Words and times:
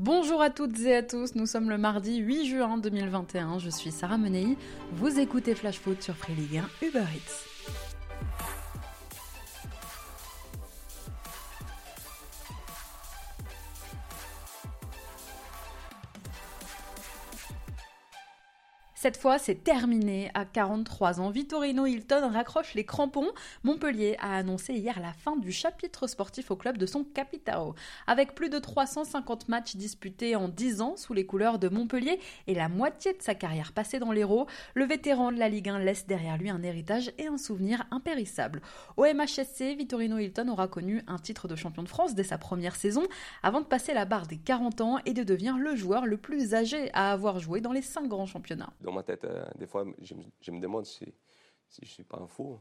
Bonjour 0.00 0.40
à 0.40 0.48
toutes 0.48 0.78
et 0.82 0.94
à 0.94 1.02
tous, 1.02 1.34
nous 1.34 1.46
sommes 1.46 1.68
le 1.70 1.76
mardi 1.76 2.18
8 2.18 2.46
juin 2.46 2.78
2021, 2.78 3.58
je 3.58 3.68
suis 3.68 3.90
Sarah 3.90 4.16
Menei, 4.16 4.56
vous 4.92 5.18
écoutez 5.18 5.56
Flash 5.56 5.80
Foot 5.80 6.00
sur 6.04 6.14
Free 6.14 6.36
Ligue 6.36 6.62
1 6.82 6.86
Uber 6.86 7.00
Eats. 7.00 7.57
Cette 19.08 19.16
fois, 19.16 19.38
c'est 19.38 19.64
terminé. 19.64 20.30
À 20.34 20.44
43 20.44 21.18
ans, 21.18 21.30
Vittorino 21.30 21.86
Hilton 21.86 22.28
raccroche 22.30 22.74
les 22.74 22.84
crampons. 22.84 23.30
Montpellier 23.64 24.18
a 24.20 24.36
annoncé 24.36 24.74
hier 24.74 25.00
la 25.00 25.14
fin 25.14 25.34
du 25.38 25.50
chapitre 25.50 26.06
sportif 26.06 26.50
au 26.50 26.56
club 26.56 26.76
de 26.76 26.84
son 26.84 27.04
Capitao. 27.04 27.74
Avec 28.06 28.34
plus 28.34 28.50
de 28.50 28.58
350 28.58 29.48
matchs 29.48 29.76
disputés 29.76 30.36
en 30.36 30.48
10 30.48 30.82
ans 30.82 30.98
sous 30.98 31.14
les 31.14 31.24
couleurs 31.24 31.58
de 31.58 31.70
Montpellier 31.70 32.20
et 32.48 32.54
la 32.54 32.68
moitié 32.68 33.14
de 33.14 33.22
sa 33.22 33.34
carrière 33.34 33.72
passée 33.72 33.98
dans 33.98 34.12
l'Hérault, 34.12 34.46
le 34.74 34.84
vétéran 34.84 35.32
de 35.32 35.38
la 35.38 35.48
Ligue 35.48 35.70
1 35.70 35.78
laisse 35.78 36.06
derrière 36.06 36.36
lui 36.36 36.50
un 36.50 36.62
héritage 36.62 37.10
et 37.16 37.28
un 37.28 37.38
souvenir 37.38 37.86
impérissable. 37.90 38.60
Au 38.98 39.04
MHSC, 39.04 39.74
Vittorino 39.78 40.18
Hilton 40.18 40.48
aura 40.48 40.68
connu 40.68 41.02
un 41.06 41.16
titre 41.16 41.48
de 41.48 41.56
champion 41.56 41.82
de 41.82 41.88
France 41.88 42.14
dès 42.14 42.24
sa 42.24 42.36
première 42.36 42.76
saison 42.76 43.04
avant 43.42 43.62
de 43.62 43.66
passer 43.66 43.94
la 43.94 44.04
barre 44.04 44.26
des 44.26 44.36
40 44.36 44.82
ans 44.82 44.98
et 45.06 45.14
de 45.14 45.22
devenir 45.22 45.56
le 45.56 45.74
joueur 45.76 46.04
le 46.04 46.18
plus 46.18 46.52
âgé 46.52 46.90
à 46.92 47.10
avoir 47.10 47.38
joué 47.38 47.62
dans 47.62 47.72
les 47.72 47.80
5 47.80 48.06
grands 48.06 48.26
championnats 48.26 48.74
tête, 49.02 49.24
euh, 49.24 49.44
des 49.56 49.66
fois, 49.66 49.84
je, 50.00 50.50
me 50.50 50.60
demande 50.60 50.86
si, 50.86 51.12
si 51.68 51.80
je 51.84 51.90
suis 51.90 52.04
pas 52.04 52.18
un 52.18 52.26
fou. 52.26 52.58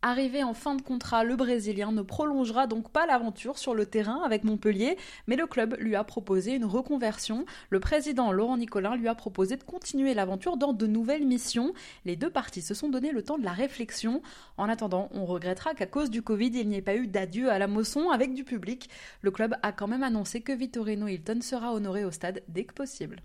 Arrivé 0.00 0.44
en 0.44 0.54
fin 0.54 0.76
de 0.76 0.82
contrat, 0.82 1.24
le 1.24 1.34
Brésilien 1.34 1.90
ne 1.90 2.02
prolongera 2.02 2.68
donc 2.68 2.90
pas 2.90 3.04
l'aventure 3.04 3.58
sur 3.58 3.74
le 3.74 3.84
terrain 3.84 4.22
avec 4.24 4.44
Montpellier, 4.44 4.96
mais 5.26 5.34
le 5.34 5.46
club 5.46 5.74
lui 5.80 5.96
a 5.96 6.04
proposé 6.04 6.54
une 6.54 6.64
reconversion. 6.64 7.44
Le 7.68 7.80
président 7.80 8.30
Laurent 8.30 8.56
Nicolin 8.56 8.96
lui 8.96 9.08
a 9.08 9.16
proposé 9.16 9.56
de 9.56 9.64
continuer 9.64 10.14
l'aventure 10.14 10.56
dans 10.56 10.72
de 10.72 10.86
nouvelles 10.86 11.26
missions. 11.26 11.74
Les 12.04 12.14
deux 12.14 12.30
parties 12.30 12.62
se 12.62 12.74
sont 12.74 12.88
donné 12.88 13.10
le 13.10 13.24
temps 13.24 13.38
de 13.38 13.44
la 13.44 13.52
réflexion. 13.52 14.22
En 14.56 14.68
attendant, 14.68 15.08
on 15.12 15.26
regrettera 15.26 15.74
qu'à 15.74 15.86
cause 15.86 16.10
du 16.10 16.22
Covid, 16.22 16.52
il 16.54 16.68
n'y 16.68 16.76
ait 16.76 16.82
pas 16.82 16.94
eu 16.94 17.08
d'adieu 17.08 17.50
à 17.50 17.58
la 17.58 17.66
Mosson 17.66 18.10
avec 18.10 18.34
du 18.34 18.44
public. 18.44 18.88
Le 19.20 19.32
club 19.32 19.56
a 19.62 19.72
quand 19.72 19.88
même 19.88 20.04
annoncé 20.04 20.42
que 20.42 20.52
Vittorino 20.52 21.08
Hilton 21.08 21.40
sera 21.42 21.74
honoré 21.74 22.04
au 22.04 22.12
stade 22.12 22.42
dès 22.46 22.64
que 22.64 22.74
possible. 22.74 23.20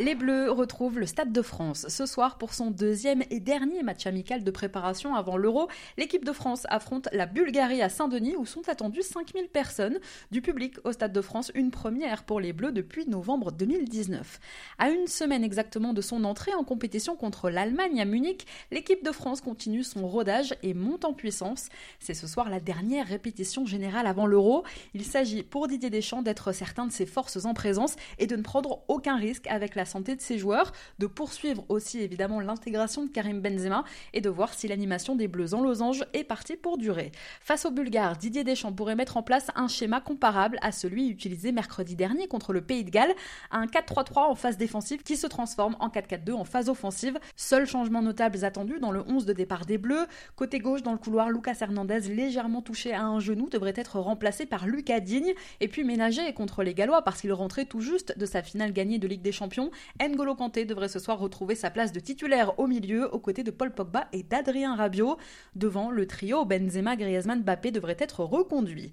Les 0.00 0.14
Bleus 0.14 0.50
retrouvent 0.50 0.98
le 0.98 1.04
Stade 1.04 1.30
de 1.30 1.42
France 1.42 1.84
ce 1.90 2.06
soir 2.06 2.38
pour 2.38 2.54
son 2.54 2.70
deuxième 2.70 3.22
et 3.28 3.38
dernier 3.38 3.82
match 3.82 4.06
amical 4.06 4.42
de 4.42 4.50
préparation 4.50 5.14
avant 5.14 5.36
l'Euro. 5.36 5.68
L'équipe 5.98 6.24
de 6.24 6.32
France 6.32 6.62
affronte 6.70 7.10
la 7.12 7.26
Bulgarie 7.26 7.82
à 7.82 7.90
Saint-Denis 7.90 8.34
où 8.34 8.46
sont 8.46 8.66
attendues 8.70 9.02
5000 9.02 9.48
personnes. 9.48 9.98
Du 10.30 10.40
public 10.40 10.76
au 10.84 10.92
Stade 10.92 11.12
de 11.12 11.20
France, 11.20 11.52
une 11.54 11.70
première 11.70 12.24
pour 12.24 12.40
les 12.40 12.54
Bleus 12.54 12.72
depuis 12.72 13.06
novembre 13.06 13.52
2019. 13.52 14.40
À 14.78 14.88
une 14.88 15.06
semaine 15.06 15.44
exactement 15.44 15.92
de 15.92 16.00
son 16.00 16.24
entrée 16.24 16.54
en 16.54 16.64
compétition 16.64 17.14
contre 17.14 17.50
l'Allemagne 17.50 18.00
à 18.00 18.06
Munich, 18.06 18.46
l'équipe 18.70 19.04
de 19.04 19.12
France 19.12 19.42
continue 19.42 19.84
son 19.84 20.08
rodage 20.08 20.54
et 20.62 20.72
monte 20.72 21.04
en 21.04 21.12
puissance. 21.12 21.68
C'est 21.98 22.14
ce 22.14 22.26
soir 22.26 22.48
la 22.48 22.60
dernière 22.60 23.06
répétition 23.06 23.66
générale 23.66 24.06
avant 24.06 24.24
l'Euro. 24.24 24.64
Il 24.94 25.04
s'agit 25.04 25.42
pour 25.42 25.68
Didier 25.68 25.90
Deschamps 25.90 26.22
d'être 26.22 26.52
certain 26.52 26.86
de 26.86 26.92
ses 26.92 27.04
forces 27.04 27.44
en 27.44 27.52
présence 27.52 27.96
et 28.18 28.26
de 28.26 28.36
ne 28.36 28.42
prendre 28.42 28.82
aucun 28.88 29.16
risque 29.16 29.46
avec 29.46 29.74
la 29.74 29.84
santé 29.90 30.16
de 30.16 30.20
ses 30.20 30.38
joueurs, 30.38 30.72
de 30.98 31.06
poursuivre 31.06 31.64
aussi 31.68 32.00
évidemment 32.00 32.40
l'intégration 32.40 33.04
de 33.04 33.10
Karim 33.10 33.40
Benzema 33.40 33.84
et 34.12 34.20
de 34.20 34.30
voir 34.30 34.54
si 34.54 34.68
l'animation 34.68 35.16
des 35.16 35.28
Bleus 35.28 35.54
en 35.54 35.60
losange 35.60 36.04
est 36.14 36.24
partie 36.24 36.56
pour 36.56 36.78
durer. 36.78 37.12
Face 37.40 37.64
aux 37.64 37.70
Bulgares, 37.70 38.16
Didier 38.16 38.44
Deschamps 38.44 38.72
pourrait 38.72 38.94
mettre 38.94 39.16
en 39.16 39.22
place 39.22 39.48
un 39.54 39.68
schéma 39.68 40.00
comparable 40.00 40.58
à 40.62 40.72
celui 40.72 41.08
utilisé 41.08 41.52
mercredi 41.52 41.96
dernier 41.96 42.28
contre 42.28 42.52
le 42.52 42.60
Pays 42.60 42.84
de 42.84 42.90
Galles, 42.90 43.14
un 43.50 43.66
4-3-3 43.66 44.30
en 44.30 44.34
phase 44.34 44.56
défensive 44.56 45.02
qui 45.02 45.16
se 45.16 45.26
transforme 45.26 45.76
en 45.80 45.88
4-4-2 45.88 46.32
en 46.32 46.44
phase 46.44 46.68
offensive. 46.68 47.18
Seuls 47.36 47.66
changements 47.66 48.02
notables 48.02 48.44
attendus 48.44 48.78
dans 48.78 48.92
le 48.92 49.02
11 49.06 49.26
de 49.26 49.32
départ 49.32 49.66
des 49.66 49.78
Bleus. 49.78 50.06
Côté 50.36 50.58
gauche 50.58 50.82
dans 50.82 50.92
le 50.92 50.98
couloir, 50.98 51.30
Lucas 51.30 51.56
Hernandez, 51.60 52.00
légèrement 52.00 52.62
touché 52.62 52.92
à 52.92 53.02
un 53.02 53.20
genou, 53.20 53.48
devrait 53.48 53.74
être 53.76 53.98
remplacé 53.98 54.46
par 54.46 54.66
Lucas 54.66 55.00
Digne 55.00 55.34
et 55.60 55.68
puis 55.68 55.84
ménagé 55.84 56.32
contre 56.32 56.62
les 56.62 56.74
Gallois 56.74 57.02
parce 57.02 57.20
qu'il 57.20 57.32
rentrait 57.32 57.64
tout 57.64 57.80
juste 57.80 58.18
de 58.18 58.26
sa 58.26 58.42
finale 58.42 58.72
gagnée 58.72 58.98
de 58.98 59.08
Ligue 59.08 59.22
des 59.22 59.32
Champions. 59.32 59.70
N'Golo 60.00 60.34
Kanté 60.34 60.64
devrait 60.64 60.88
ce 60.88 60.98
soir 60.98 61.18
retrouver 61.18 61.54
sa 61.54 61.70
place 61.70 61.92
de 61.92 62.00
titulaire 62.00 62.58
au 62.58 62.66
milieu, 62.66 63.12
aux 63.14 63.18
côtés 63.18 63.42
de 63.42 63.50
Paul 63.50 63.72
Pogba 63.72 64.08
et 64.12 64.22
d'Adrien 64.22 64.74
Rabiot. 64.74 65.16
Devant 65.54 65.90
le 65.90 66.06
trio, 66.06 66.44
Benzema, 66.44 66.96
Griezmann, 66.96 67.42
Mbappé 67.42 67.70
devrait 67.70 67.96
être 67.98 68.24
reconduit. 68.24 68.92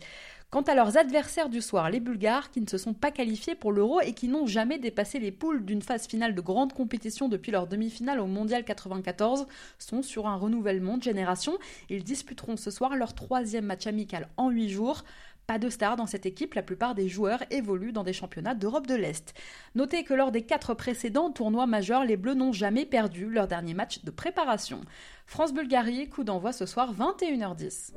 Quant 0.49 0.61
à 0.61 0.75
leurs 0.75 0.97
adversaires 0.97 1.49
du 1.49 1.59
soir, 1.59 1.89
les 1.89 1.99
Bulgares, 1.99 2.51
qui 2.51 2.61
ne 2.61 2.67
se 2.67 2.77
sont 2.77 2.93
pas 2.93 3.11
qualifiés 3.11 3.53
pour 3.53 3.73
l'Euro 3.73 3.99
et 3.99 4.13
qui 4.13 4.29
n'ont 4.29 4.45
jamais 4.45 4.79
dépassé 4.79 5.19
les 5.19 5.33
poules 5.33 5.65
d'une 5.65 5.81
phase 5.81 6.07
finale 6.07 6.35
de 6.35 6.39
grande 6.39 6.71
compétition 6.71 7.27
depuis 7.27 7.51
leur 7.51 7.67
demi-finale 7.67 8.21
au 8.21 8.27
Mondial 8.27 8.63
94, 8.63 9.45
sont 9.77 10.01
sur 10.01 10.25
un 10.25 10.37
renouvellement 10.37 10.97
de 10.97 11.03
génération. 11.03 11.57
Ils 11.89 12.05
disputeront 12.05 12.55
ce 12.55 12.71
soir 12.71 12.95
leur 12.95 13.13
troisième 13.13 13.65
match 13.65 13.87
amical 13.87 14.29
en 14.37 14.49
huit 14.49 14.69
jours. 14.69 15.03
Pas 15.47 15.59
de 15.59 15.69
stars 15.69 15.95
dans 15.95 16.07
cette 16.07 16.25
équipe, 16.25 16.55
la 16.55 16.61
plupart 16.61 16.93
des 16.93 17.07
joueurs 17.07 17.41
évoluent 17.51 17.93
dans 17.93 18.03
des 18.03 18.11
championnats 18.11 18.53
d'Europe 18.53 18.85
de 18.85 18.95
l'Est. 18.95 19.33
Notez 19.75 20.03
que 20.03 20.13
lors 20.13 20.33
des 20.33 20.41
quatre 20.41 20.73
précédents 20.73 21.31
tournois 21.31 21.67
majeurs, 21.67 22.03
les 22.03 22.17
Bleus 22.17 22.33
n'ont 22.33 22.51
jamais 22.51 22.85
perdu 22.85 23.29
leur 23.29 23.47
dernier 23.47 23.73
match 23.73 24.03
de 24.03 24.11
préparation. 24.11 24.81
France-Bulgarie, 25.25 26.09
coup 26.09 26.25
d'envoi 26.25 26.51
ce 26.51 26.65
soir 26.65 26.93
21h10. 26.93 27.93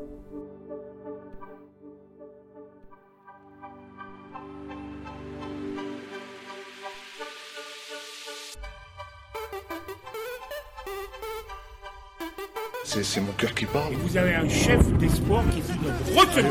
C'est 12.92 13.20
mon 13.20 13.30
cœur 13.32 13.54
qui 13.54 13.66
parle. 13.66 13.92
Et 13.92 13.96
vous 13.96 14.16
avez 14.16 14.34
un 14.34 14.48
chef 14.48 14.84
d'espoir 14.98 15.44
qui 15.52 15.58
est 15.58 15.62
une 15.72 16.18
retenue. 16.18 16.50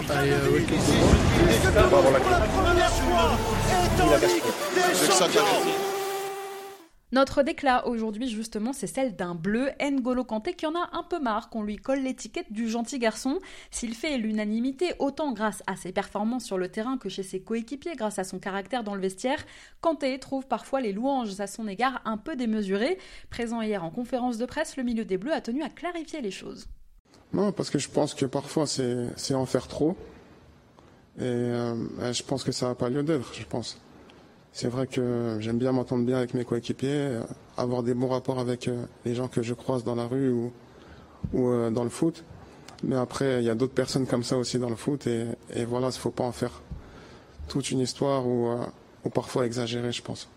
Notre 7.12 7.42
déclat 7.42 7.88
aujourd'hui, 7.88 8.30
justement, 8.30 8.72
c'est 8.72 8.86
celle 8.86 9.16
d'un 9.16 9.34
bleu 9.34 9.72
N'Golo 9.82 10.24
Kanté 10.24 10.54
qui 10.54 10.68
en 10.68 10.76
a 10.76 10.90
un 10.94 11.02
peu 11.02 11.20
marre 11.20 11.50
qu'on 11.50 11.64
lui 11.64 11.78
colle 11.78 12.04
l'étiquette 12.04 12.54
du 12.54 12.70
gentil 12.70 13.00
garçon. 13.00 13.40
S'il 13.72 13.96
fait 13.96 14.20
l'unanimité, 14.20 14.94
autant 15.00 15.32
grâce 15.32 15.64
à 15.66 15.76
ses 15.76 15.92
performances 15.92 16.46
sur 16.46 16.60
le 16.60 16.70
terrain 16.70 17.00
que 17.00 17.10
chez 17.10 17.24
ses 17.24 17.42
coéquipiers, 17.42 17.96
grâce 17.96 18.20
à 18.20 18.24
son 18.24 18.38
caractère 18.38 18.84
dans 18.84 18.94
le 18.94 19.02
vestiaire, 19.02 19.44
Kanté 19.82 20.20
trouve 20.20 20.46
parfois 20.46 20.82
les 20.82 20.94
louanges 20.94 21.40
à 21.40 21.48
son 21.48 21.68
égard 21.68 22.00
un 22.06 22.18
peu 22.18 22.36
démesurées. 22.36 23.00
Présent 23.32 23.62
hier 23.62 23.84
en 23.84 23.90
conférence 23.90 24.38
de 24.38 24.46
presse, 24.46 24.78
le 24.78 24.84
milieu 24.84 25.04
des 25.04 25.18
Bleus 25.18 25.34
a 25.34 25.42
tenu 25.42 25.64
à 25.64 25.70
clarifier 25.70 26.22
les 26.22 26.32
choses. 26.32 26.68
Non, 27.34 27.52
parce 27.52 27.72
que 27.72 27.80
je 27.80 27.90
pense 27.90 28.14
que 28.14 28.28
parfois 28.28 28.68
c'est 28.68 29.34
en 29.34 29.48
faire 29.48 29.68
trop. 29.68 29.98
Et 31.18 31.24
euh, 31.24 32.14
je 32.14 32.22
pense 32.22 32.44
que 32.44 32.52
ça 32.52 32.68
n'a 32.68 32.76
pas 32.76 32.90
lieu 32.90 33.02
d'être, 33.02 33.34
je 33.34 33.46
pense. 33.46 33.80
C'est 34.60 34.68
vrai 34.68 34.88
que 34.88 35.38
j'aime 35.40 35.58
bien 35.58 35.72
m'entendre 35.72 36.06
bien 36.06 36.18
avec 36.18 36.34
mes 36.34 36.44
coéquipiers, 36.44 36.90
euh, 36.90 37.22
avoir 37.56 37.82
des 37.82 37.94
bons 37.94 38.10
rapports 38.10 38.40
avec 38.40 38.68
euh, 38.68 38.84
les 39.06 39.16
gens 39.16 39.30
que 39.30 39.42
je 39.42 39.54
croise 39.54 39.86
dans 39.86 39.96
la 39.96 40.06
rue 40.06 40.34
ou, 40.34 40.52
ou 41.32 41.48
euh, 41.48 41.70
dans 41.70 41.86
le 41.86 41.90
foot. 41.90 42.26
Mais 42.84 42.98
après, 42.98 43.42
il 43.42 43.46
y 43.46 43.50
a 43.50 43.56
d'autres 43.56 43.74
personnes 43.74 44.06
comme 44.06 44.24
ça 44.24 44.38
aussi 44.38 44.60
dans 44.60 44.70
le 44.70 44.76
foot 44.76 45.08
et, 45.08 45.28
et 45.54 45.64
voilà, 45.64 45.88
il 45.88 45.92
ne 45.92 46.00
faut 46.00 46.12
pas 46.12 46.26
en 46.26 46.34
faire 46.34 46.62
toute 47.48 47.72
une 47.72 47.80
histoire 47.80 48.28
ou, 48.28 48.50
ou 49.06 49.10
parfois 49.10 49.46
exagérer, 49.46 49.94
je 49.94 50.02
pense. 50.02 50.28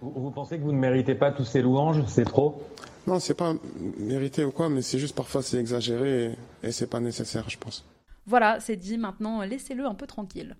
Vous, 0.00 0.30
pensez 0.30 0.56
que 0.56 0.62
vous 0.62 0.72
ne 0.72 0.78
méritez 0.78 1.14
pas 1.14 1.30
tous 1.30 1.44
ces 1.44 1.60
louanges? 1.60 2.02
C'est 2.06 2.24
trop? 2.24 2.62
Non, 3.06 3.18
c'est 3.18 3.34
pas 3.34 3.52
mérité 3.98 4.42
ou 4.46 4.52
quoi, 4.52 4.70
mais 4.70 4.80
c'est 4.80 4.98
juste 4.98 5.14
parfois 5.14 5.42
c'est 5.42 5.58
exagéré 5.58 6.24
et, 6.62 6.68
et 6.68 6.72
c'est 6.72 6.86
pas 6.86 7.00
nécessaire, 7.00 7.50
je 7.50 7.58
pense. 7.58 7.84
Voilà, 8.26 8.58
c'est 8.58 8.76
dit 8.76 8.96
maintenant, 8.96 9.42
laissez-le 9.42 9.84
un 9.84 9.94
peu 9.94 10.06
tranquille. 10.06 10.56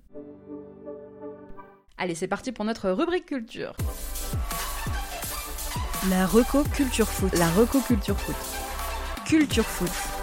Allez, 1.98 2.14
c'est 2.14 2.28
parti 2.28 2.52
pour 2.52 2.64
notre 2.66 2.90
rubrique 2.90 3.26
culture. 3.26 3.74
La 6.10 6.26
reco 6.26 6.62
culture 6.64 7.08
foot. 7.08 7.32
La 7.38 7.48
reco 7.52 7.80
culture 7.80 8.18
foot. 8.18 8.36
Culture 9.26 9.64
foot. 9.64 10.15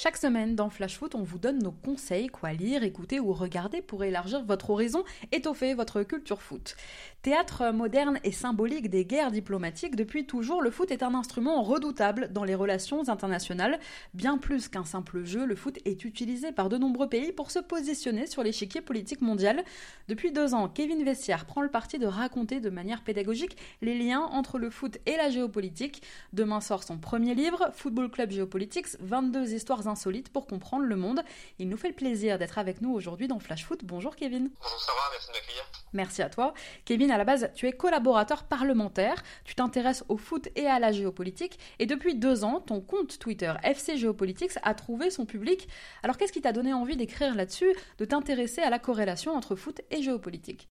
Chaque 0.00 0.16
semaine 0.16 0.54
dans 0.54 0.70
Flash 0.70 0.96
Foot, 0.96 1.16
on 1.16 1.24
vous 1.24 1.38
donne 1.38 1.58
nos 1.58 1.72
conseils, 1.72 2.28
quoi 2.28 2.52
lire, 2.52 2.84
écouter 2.84 3.18
ou 3.18 3.32
regarder 3.32 3.82
pour 3.82 4.04
élargir 4.04 4.44
votre 4.44 4.70
horizon, 4.70 5.02
étoffer 5.32 5.74
votre 5.74 6.04
culture 6.04 6.40
foot. 6.40 6.76
Théâtre 7.22 7.72
moderne 7.72 8.20
et 8.22 8.30
symbolique 8.30 8.90
des 8.90 9.04
guerres 9.04 9.32
diplomatiques, 9.32 9.96
depuis 9.96 10.24
toujours, 10.24 10.62
le 10.62 10.70
foot 10.70 10.92
est 10.92 11.02
un 11.02 11.14
instrument 11.14 11.64
redoutable 11.64 12.32
dans 12.32 12.44
les 12.44 12.54
relations 12.54 13.08
internationales. 13.08 13.80
Bien 14.14 14.38
plus 14.38 14.68
qu'un 14.68 14.84
simple 14.84 15.24
jeu, 15.24 15.44
le 15.44 15.56
foot 15.56 15.80
est 15.84 16.04
utilisé 16.04 16.52
par 16.52 16.68
de 16.68 16.78
nombreux 16.78 17.08
pays 17.08 17.32
pour 17.32 17.50
se 17.50 17.58
positionner 17.58 18.28
sur 18.28 18.44
l'échiquier 18.44 18.80
politique 18.80 19.20
mondial. 19.20 19.64
Depuis 20.06 20.30
deux 20.30 20.54
ans, 20.54 20.68
Kevin 20.68 21.02
Vessière 21.02 21.44
prend 21.44 21.60
le 21.60 21.70
parti 21.70 21.98
de 21.98 22.06
raconter 22.06 22.60
de 22.60 22.70
manière 22.70 23.02
pédagogique 23.02 23.56
les 23.82 23.98
liens 23.98 24.22
entre 24.30 24.60
le 24.60 24.70
foot 24.70 24.98
et 25.06 25.16
la 25.16 25.28
géopolitique. 25.28 26.02
Demain 26.32 26.60
sort 26.60 26.84
son 26.84 26.98
premier 26.98 27.34
livre, 27.34 27.70
Football 27.72 28.12
Club 28.12 28.30
Geopolitics, 28.30 28.96
22 29.00 29.54
histoires 29.54 29.87
insolite 29.88 30.30
pour 30.30 30.46
comprendre 30.46 30.84
le 30.84 30.96
monde. 30.96 31.22
Il 31.58 31.68
nous 31.68 31.76
fait 31.76 31.88
le 31.88 31.94
plaisir 31.94 32.38
d'être 32.38 32.58
avec 32.58 32.80
nous 32.80 32.92
aujourd'hui 32.92 33.28
dans 33.28 33.38
Flash 33.38 33.64
Foot. 33.64 33.80
Bonjour 33.84 34.16
Kevin. 34.16 34.50
Bonjour 34.60 34.80
Sarah, 34.80 35.08
merci 35.12 35.28
de 35.28 35.32
m'accueillir. 35.32 35.64
Merci 35.92 36.22
à 36.22 36.28
toi. 36.28 36.54
Kevin, 36.84 37.10
à 37.10 37.18
la 37.18 37.24
base, 37.24 37.50
tu 37.54 37.66
es 37.66 37.72
collaborateur 37.72 38.44
parlementaire, 38.44 39.22
tu 39.44 39.54
t'intéresses 39.54 40.04
au 40.08 40.16
foot 40.16 40.48
et 40.54 40.66
à 40.66 40.78
la 40.78 40.92
géopolitique, 40.92 41.58
et 41.78 41.86
depuis 41.86 42.14
deux 42.14 42.44
ans, 42.44 42.60
ton 42.60 42.80
compte 42.80 43.18
Twitter 43.18 43.52
FC 43.62 43.96
Géopolitics 43.96 44.58
a 44.62 44.74
trouvé 44.74 45.10
son 45.10 45.26
public. 45.26 45.68
Alors 46.02 46.16
qu'est-ce 46.16 46.32
qui 46.32 46.42
t'a 46.42 46.52
donné 46.52 46.72
envie 46.72 46.96
d'écrire 46.96 47.34
là-dessus, 47.34 47.74
de 47.98 48.04
t'intéresser 48.04 48.60
à 48.60 48.70
la 48.70 48.78
corrélation 48.78 49.32
entre 49.32 49.56
foot 49.56 49.80
et 49.90 50.02
géopolitique? 50.02 50.68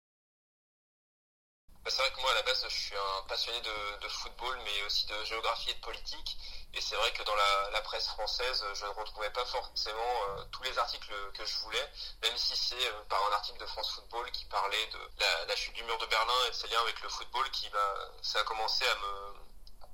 Bah, 1.87 1.93
c'est 1.95 2.01
vrai 2.01 2.11
que 2.11 2.19
moi, 2.19 2.31
à 2.31 2.33
la 2.33 2.41
base, 2.41 2.65
je 2.67 2.75
suis 2.75 2.97
un 2.97 3.21
passionné 3.29 3.61
de, 3.61 4.07
football, 4.09 4.59
mais 4.65 4.83
aussi 4.83 5.05
de 5.05 5.23
géographie 5.23 5.69
et 5.69 5.73
de 5.73 5.79
politique. 5.79 6.37
Et 6.73 6.81
c'est 6.81 6.97
vrai 6.97 7.13
que 7.13 7.23
dans 7.23 7.35
la, 7.71 7.81
presse 7.81 8.07
française, 8.07 8.61
je 8.73 8.85
ne 8.85 8.91
retrouvais 8.91 9.29
pas 9.29 9.45
forcément 9.45 10.13
euh, 10.27 10.43
tous 10.51 10.63
les 10.63 10.77
articles 10.77 11.13
que 11.33 11.45
je 11.45 11.55
voulais, 11.59 11.89
même 12.23 12.35
si 12.35 12.57
c'est 12.57 12.75
euh, 12.75 13.03
par 13.07 13.25
un 13.27 13.31
article 13.35 13.59
de 13.59 13.65
France 13.67 13.89
Football 13.91 14.29
qui 14.31 14.43
parlait 14.45 14.85
de 14.87 14.99
la, 15.47 15.55
chute 15.55 15.73
du 15.75 15.83
mur 15.85 15.97
de 15.99 16.05
Berlin 16.07 16.33
et 16.49 16.53
ses 16.53 16.67
liens 16.67 16.81
avec 16.81 17.01
le 17.01 17.07
football 17.07 17.49
qui 17.51 17.71
ça 18.21 18.39
a 18.39 18.43
commencé 18.43 18.85
à 18.85 18.95
me, 18.95 19.33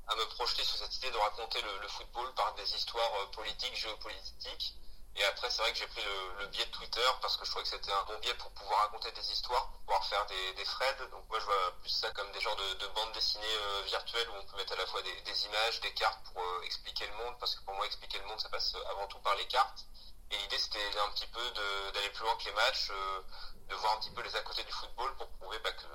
à 0.08 0.16
me 0.16 0.26
projeter 0.30 0.64
sur 0.64 0.78
cette 0.78 0.96
idée 0.98 1.12
de 1.12 1.18
raconter 1.18 1.62
le 1.62 1.88
football 1.90 2.34
par 2.34 2.56
des 2.56 2.74
histoires 2.74 3.14
euh, 3.22 3.26
politiques, 3.28 3.76
géopolitiques. 3.76 4.74
Et 5.16 5.24
après, 5.26 5.50
c'est 5.52 5.62
vrai 5.62 5.72
que 5.72 5.78
j'ai 5.78 5.88
pris 5.88 6.04
le, 6.40 6.48
biais 6.48 6.66
de 6.66 6.72
Twitter 6.72 7.08
parce 7.22 7.38
que 7.38 7.46
je 7.46 7.52
trouvais 7.52 7.64
que 7.64 7.70
c'était 7.70 7.92
un 7.92 8.04
bon 8.04 8.18
biais 8.20 8.34
pour 8.34 8.52
pouvoir 8.52 8.80
raconter 8.82 9.12
des 9.12 9.32
histoires, 9.32 9.70
pour 9.70 9.80
pouvoir 9.82 10.06
faire 10.08 10.26
des, 10.26 10.54
des 10.54 10.64
threads. 10.64 11.08
Donc 11.12 11.28
moi, 11.30 11.40
je 11.40 11.46
vois 11.46 11.72
plus 11.82 11.90
ça 11.90 12.10
comme 12.12 12.32
des 12.32 12.42
genres 12.42 12.56
de, 12.56 12.74
de 12.74 12.88
bandes 12.88 13.12
dessinées 13.14 13.46
euh, 13.46 13.82
virtuelles 13.86 14.28
où 14.30 14.34
on 14.34 14.46
peut 14.46 14.58
mettre 14.58 14.74
à 14.74 14.78
la 14.78 14.88
fois 14.88 15.02
des, 15.04 15.46
images, 15.46 15.82
des 15.82 15.94
cartes 15.94 16.20
pour 16.26 16.42
euh, 16.42 16.62
expliquer 16.64 17.06
le 17.06 17.14
monde, 17.14 17.38
parce 17.40 17.56
que 17.56 17.64
pour 17.64 17.76
moi, 17.76 17.86
expliquer 17.86 18.18
le 18.18 18.26
monde, 18.26 18.40
ça 18.40 18.50
passe 18.50 18.76
avant 18.90 19.06
tout 19.08 19.20
par 19.20 19.36
les 19.36 19.48
cartes. 19.48 19.86
Et 20.32 20.38
l'idée, 20.38 20.58
c'était 20.58 20.98
un 21.06 21.12
petit 21.12 21.28
peu 21.28 21.52
d'aller 21.92 22.10
plus 22.10 22.24
loin 22.24 22.36
que 22.38 22.46
les 22.46 22.54
matchs, 22.54 22.90
euh, 22.90 23.22
de 23.70 23.76
voir 23.76 23.94
un 23.94 24.00
petit 24.00 24.12
peu 24.12 24.24
les 24.24 24.36
à 24.36 24.42
côté 24.42 24.64
du 24.64 24.72
football 24.72 25.16
pour 25.18 25.30
prouver 25.38 25.60
bah, 25.60 25.72
que 25.74 25.86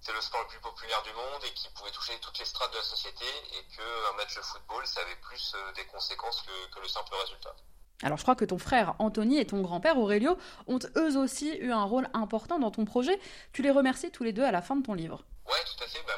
c'est 0.00 0.12
le 0.12 0.20
sport 0.20 0.40
le 0.40 0.48
plus 0.48 0.60
populaire 0.60 1.02
du 1.04 1.12
monde 1.12 1.44
et 1.44 1.54
qui 1.54 1.68
pouvait 1.70 1.92
toucher 1.92 2.18
toutes 2.18 2.38
les 2.38 2.44
strates 2.44 2.72
de 2.72 2.78
la 2.78 2.84
société 2.84 3.24
et 3.52 3.64
qu'un 3.68 4.12
match 4.16 4.34
de 4.34 4.42
football, 4.42 4.84
ça 4.86 5.00
avait 5.00 5.16
plus 5.16 5.54
des 5.76 5.86
conséquences 5.86 6.42
que 6.42 6.80
le 6.80 6.88
simple 6.88 7.14
résultat. 7.14 7.54
Alors 8.02 8.18
je 8.18 8.22
crois 8.22 8.34
que 8.34 8.44
ton 8.44 8.58
frère 8.58 8.94
Anthony 8.98 9.38
et 9.38 9.46
ton 9.46 9.60
grand-père 9.62 9.98
Aurelio 9.98 10.36
ont 10.66 10.78
eux 10.96 11.16
aussi 11.16 11.56
eu 11.58 11.72
un 11.72 11.84
rôle 11.84 12.08
important 12.12 12.58
dans 12.58 12.70
ton 12.70 12.84
projet. 12.84 13.18
Tu 13.52 13.62
les 13.62 13.70
remercies 13.70 14.10
tous 14.10 14.24
les 14.24 14.32
deux 14.32 14.44
à 14.44 14.50
la 14.50 14.62
fin 14.62 14.76
de 14.76 14.82
ton 14.82 14.94
livre. 14.94 15.24
Ouais, 15.46 15.62
tout 15.64 15.84
à 15.84 15.86
fait. 15.86 16.02
Bah, 16.06 16.12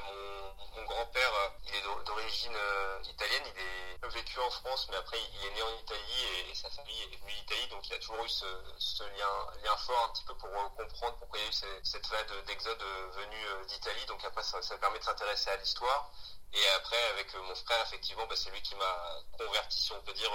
mon, 0.77 0.85
grand-père, 0.85 1.33
euh, 1.35 1.49
il 1.69 1.75
est 1.75 2.05
d'origine 2.07 2.55
euh, 2.55 2.99
italienne. 3.11 3.43
Il 3.55 4.07
est 4.07 4.09
vécu 4.09 4.39
en 4.41 4.51
France, 4.51 4.89
mais 4.91 4.97
après 4.97 5.19
il 5.19 5.47
est 5.47 5.55
né 5.55 5.63
en 5.63 5.83
Italie 5.83 6.51
et, 6.51 6.55
sa 6.55 6.71
famille 6.71 7.03
est 7.03 7.17
venue 7.21 7.35
d'Italie, 7.41 7.69
donc 7.69 7.87
il 7.89 7.95
a 7.95 7.99
toujours 7.99 8.25
eu 8.25 8.29
ce, 8.29 9.03
lien, 9.03 9.77
fort 9.77 10.07
un 10.09 10.13
petit 10.15 10.25
peu 10.25 10.35
pour 10.35 10.49
euh, 10.49 10.69
comprendre 10.77 11.17
pourquoi 11.19 11.39
il 11.39 11.43
y 11.43 11.47
a 11.47 11.51
eu 11.51 11.81
cette, 11.83 12.09
vague 12.09 12.47
d'exode 12.47 12.83
venue 13.13 13.67
d'Italie. 13.69 14.07
Donc 14.07 14.25
après 14.25 14.43
ça 14.43 14.79
permet 14.79 14.99
de 14.99 15.05
s'intéresser 15.05 15.51
à 15.51 15.57
l'histoire. 15.57 16.11
Et 16.57 16.69
après, 16.77 17.03
avec 17.11 17.35
mon 17.35 17.55
frère, 17.55 17.83
effectivement, 17.83 18.27
bah, 18.27 18.35
c'est 18.35 18.51
lui 18.51 18.63
qui 18.63 18.75
m'a 18.77 19.21
converti, 19.37 19.79
si 19.79 19.93
on 19.93 20.01
peut 20.01 20.15
dire, 20.15 20.33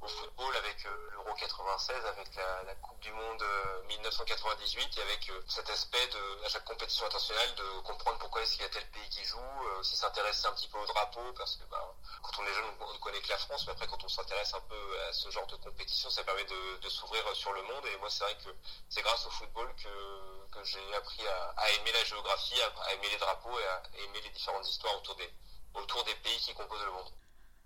au 0.00 0.08
football 0.08 0.56
avec 0.56 0.84
euh, 0.86 1.10
l'Euro 1.12 1.32
96, 1.34 2.04
avec 2.06 2.34
la, 2.34 2.74
Coupe 2.82 2.98
du 2.98 3.12
Monde 3.12 3.44
1998 3.86 4.82
euh, 4.82 5.00
et 5.00 5.04
avec 5.04 5.30
euh, 5.30 5.40
cet 5.46 5.70
aspect 5.70 6.04
de, 6.08 6.44
à 6.44 6.48
chaque 6.48 6.64
compétition 6.64 7.06
internationale 7.06 7.54
de 7.54 7.80
comprendre 7.82 8.18
pourquoi 8.18 8.42
est-ce 8.42 8.54
qu'il 8.54 8.62
y 8.62 8.66
a 8.66 8.70
tel 8.70 8.84
pays 8.90 9.08
qui 9.10 9.24
joue, 9.24 9.38
aussi 9.78 9.96
s'intéresser 9.96 10.46
un 10.46 10.52
petit 10.52 10.66
peu 10.66 10.78
au 10.78 10.86
drapeau 10.86 11.32
parce 11.34 11.56
que 11.56 11.64
bah, 11.64 11.94
quand 12.22 12.42
on 12.42 12.46
est 12.46 12.54
jeune 12.54 12.64
on 12.80 12.92
ne 12.92 12.98
connaît 12.98 13.20
que 13.20 13.28
la 13.28 13.38
France, 13.38 13.64
mais 13.66 13.72
après 13.72 13.86
quand 13.86 14.02
on 14.02 14.08
s'intéresse 14.08 14.54
un 14.54 14.60
peu 14.62 15.00
à 15.08 15.12
ce 15.12 15.30
genre 15.30 15.46
de 15.46 15.56
compétition, 15.56 16.10
ça 16.10 16.24
permet 16.24 16.44
de, 16.44 16.88
s'ouvrir 16.88 17.24
sur 17.36 17.52
le 17.52 17.62
monde. 17.62 17.86
Et 17.86 17.96
moi 17.98 18.10
c'est 18.10 18.24
vrai 18.24 18.36
que 18.44 18.50
c'est 18.88 19.02
grâce 19.02 19.24
au 19.26 19.30
football 19.30 19.72
que, 19.76 20.58
que 20.58 20.64
j'ai 20.64 20.94
appris 20.96 21.24
à, 21.28 21.70
aimer 21.70 21.92
la 21.92 22.04
géographie, 22.04 22.60
à, 22.62 22.92
aimer 22.94 23.10
les 23.10 23.18
drapeaux 23.18 23.58
et 23.58 23.66
à 23.66 23.82
aimer 23.98 24.20
les 24.20 24.30
différentes 24.30 24.66
histoires 24.66 24.96
autour 24.96 25.14
des, 25.14 25.30
autour 25.74 26.04
des 26.04 26.14
pays 26.22 26.38
qui 26.38 26.54
composent 26.54 26.84
le 26.84 26.92
monde. 26.92 27.10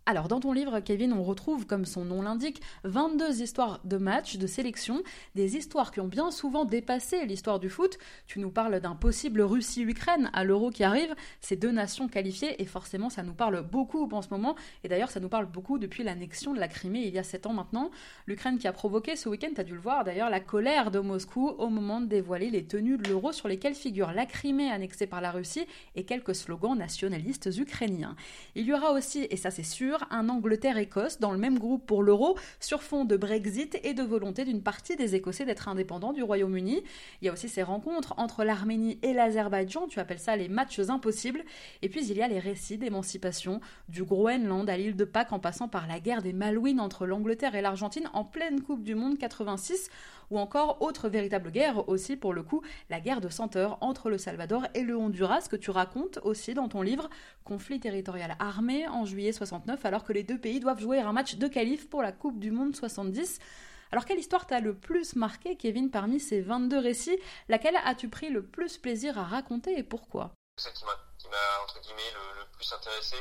Alors, 0.09 0.29
dans 0.29 0.39
ton 0.39 0.53
livre, 0.53 0.79
Kevin, 0.79 1.13
on 1.13 1.25
retrouve, 1.25 1.67
comme 1.67 1.85
son 1.85 2.05
nom 2.05 2.23
l'indique, 2.23 2.63
22 2.85 3.43
histoires 3.43 3.81
de 3.83 3.97
matchs, 3.97 4.37
de 4.37 4.47
sélection, 4.47 5.03
des 5.35 5.57
histoires 5.57 5.91
qui 5.91 5.99
ont 5.99 6.07
bien 6.07 6.31
souvent 6.31 6.65
dépassé 6.65 7.27
l'histoire 7.27 7.59
du 7.59 7.69
foot. 7.69 7.99
Tu 8.29 8.39
nous 8.39 8.51
parles 8.51 8.79
d'un 8.79 8.95
possible 8.95 9.43
Russie-Ukraine 9.43 10.31
à 10.33 10.45
l'Euro 10.45 10.71
qui 10.71 10.85
arrive, 10.85 11.13
ces 11.41 11.57
deux 11.57 11.73
nations 11.73 12.07
qualifiées, 12.07 12.63
et 12.63 12.67
forcément, 12.67 13.11
ça 13.11 13.25
nous 13.25 13.33
parle 13.33 13.63
beaucoup 13.63 14.09
en 14.13 14.23
ce 14.23 14.29
moment, 14.31 14.55
et 14.85 14.89
d'ailleurs, 14.89 15.11
ça 15.11 15.19
nous 15.19 15.29
parle 15.29 15.47
beaucoup 15.47 15.77
depuis 15.81 16.05
l'annexion 16.05 16.55
de 16.55 16.61
la 16.61 16.69
Crimée 16.69 17.03
il 17.03 17.13
y 17.13 17.19
a 17.19 17.25
7 17.25 17.47
ans 17.47 17.53
maintenant. 17.53 17.91
L'Ukraine 18.29 18.59
qui 18.59 18.69
a 18.69 18.73
provoqué 18.73 19.17
ce 19.17 19.29
week-end, 19.29 19.51
tu 19.57 19.61
as 19.61 19.65
dû 19.65 19.75
le 19.75 19.81
voir 19.81 20.05
d'ailleurs, 20.05 20.31
la 20.31 20.39
colère 20.39 20.93
de 20.93 21.01
Moscou 21.01 21.49
au 21.49 21.69
moment 21.69 22.01
de 22.01 22.07
dévoiler 22.07 22.51
les 22.51 22.65
tenues 22.65 22.97
de 22.97 23.09
l'Euro 23.09 23.33
sur 23.33 23.49
lesquelles 23.49 23.75
figure 23.75 24.13
la 24.13 24.25
Crimée 24.25 24.71
annexée 24.71 25.09
par 25.09 25.21
la 25.21 25.33
Russie 25.33 25.67
et 25.97 26.05
quelques 26.05 26.37
slogans 26.37 26.79
nationalistes 26.79 27.51
ukrainiens. 27.59 28.15
Il 28.55 28.67
y 28.67 28.73
aura 28.73 28.93
aussi, 28.93 29.27
et 29.29 29.37
ça 29.37 29.51
c'est 29.51 29.65
sûr, 29.65 29.96
un 30.11 30.29
Angleterre-Écosse 30.29 31.21
dans 31.21 31.33
le 31.33 31.39
même 31.39 31.59
groupe 31.59 31.87
pour 31.87 32.03
l'euro, 32.03 32.37
sur 32.61 32.83
fond 32.83 33.05
de 33.05 33.17
Brexit 33.17 33.79
et 33.83 33.95
de 33.95 34.03
volonté 34.03 34.45
d'une 34.45 34.63
partie 34.63 34.97
des 34.97 35.15
Écossais 35.15 35.45
d'être 35.45 35.69
indépendants 35.69 36.13
du 36.13 36.23
Royaume-Uni. 36.23 36.83
Il 37.21 37.27
y 37.27 37.29
a 37.29 37.33
aussi 37.33 37.49
ces 37.49 37.63
rencontres 37.63 38.15
entre 38.17 38.45
l'Arménie 38.45 38.99
et 39.03 39.13
l'Azerbaïdjan, 39.13 39.87
tu 39.89 40.01
appelles 40.01 40.19
ça 40.19 40.37
les 40.37 40.49
matchs 40.49 40.81
impossibles. 40.89 41.45
Et 41.83 41.89
puis 41.89 42.07
il 42.07 42.17
y 42.17 42.23
a 42.23 42.29
les 42.29 42.39
récits 42.39 42.79
d'émancipation 42.79 43.61
du 43.89 44.05
Groenland 44.05 44.69
à 44.69 44.77
l'île 44.77 44.97
de 44.97 45.05
Pâques 45.05 45.33
en 45.33 45.39
passant 45.39 45.69
par 45.69 45.87
la 45.87 46.01
guerre 46.01 46.23
des 46.23 46.33
Malouines 46.33 46.81
entre 46.81 47.07
l'Angleterre 47.07 47.55
et 47.55 47.63
l'Argentine 47.63 48.09
en 48.13 48.25
pleine 48.25 48.63
Coupe 48.63 48.83
du 48.83 48.95
Monde 48.95 49.19
86 49.19 49.91
ou 50.31 50.39
encore 50.39 50.83
autre 50.83 51.09
véritable 51.09 51.51
guerre 51.51 51.89
aussi 51.89 52.17
pour 52.17 52.33
le 52.33 52.43
coup, 52.43 52.63
la 52.91 53.01
guerre 53.01 53.21
de 53.21 53.29
Senteur 53.29 53.79
entre 53.81 54.11
le 54.11 54.19
Salvador 54.19 54.67
et 54.75 54.83
le 54.83 54.97
Honduras 54.97 55.47
que 55.51 55.57
tu 55.57 55.71
racontes 55.71 56.19
aussi 56.23 56.55
dans 56.55 56.69
ton 56.69 56.83
livre, 56.83 57.09
conflit 57.45 57.81
territorial 57.81 58.37
armé 58.39 58.89
en 58.89 59.05
juillet 59.05 59.33
69 59.33 59.85
alors 59.85 60.05
que 60.05 60.13
les 60.13 60.23
deux 60.23 60.39
pays 60.39 60.61
doivent 60.61 60.81
jouer 60.81 61.01
un 61.01 61.13
match 61.13 61.37
de 61.37 61.49
qualif 61.49 61.89
pour 61.89 62.03
la 62.03 62.13
Coupe 62.13 62.39
du 62.39 62.51
Monde 62.51 62.75
70. 62.75 63.39
Alors 63.93 64.05
quelle 64.05 64.19
histoire 64.19 64.47
t'a 64.47 64.61
le 64.61 64.75
plus 64.75 65.17
marqué 65.17 65.57
Kevin 65.57 65.91
parmi 65.91 66.21
ces 66.21 66.41
22 66.41 66.79
récits? 66.79 67.19
Laquelle 67.49 67.77
as-tu 67.85 68.09
pris 68.09 68.31
le 68.31 68.45
plus 68.45 68.79
plaisir 68.79 69.19
à 69.19 69.25
raconter 69.25 69.79
et 69.79 69.83
pourquoi? 69.83 70.33
Celle 70.59 70.73
qui 70.73 70.85
m'a 70.85 70.93
entre 71.63 71.81
guillemets 71.81 72.13
le, 72.39 72.47
plus 72.53 72.73
intéressé, 72.73 73.17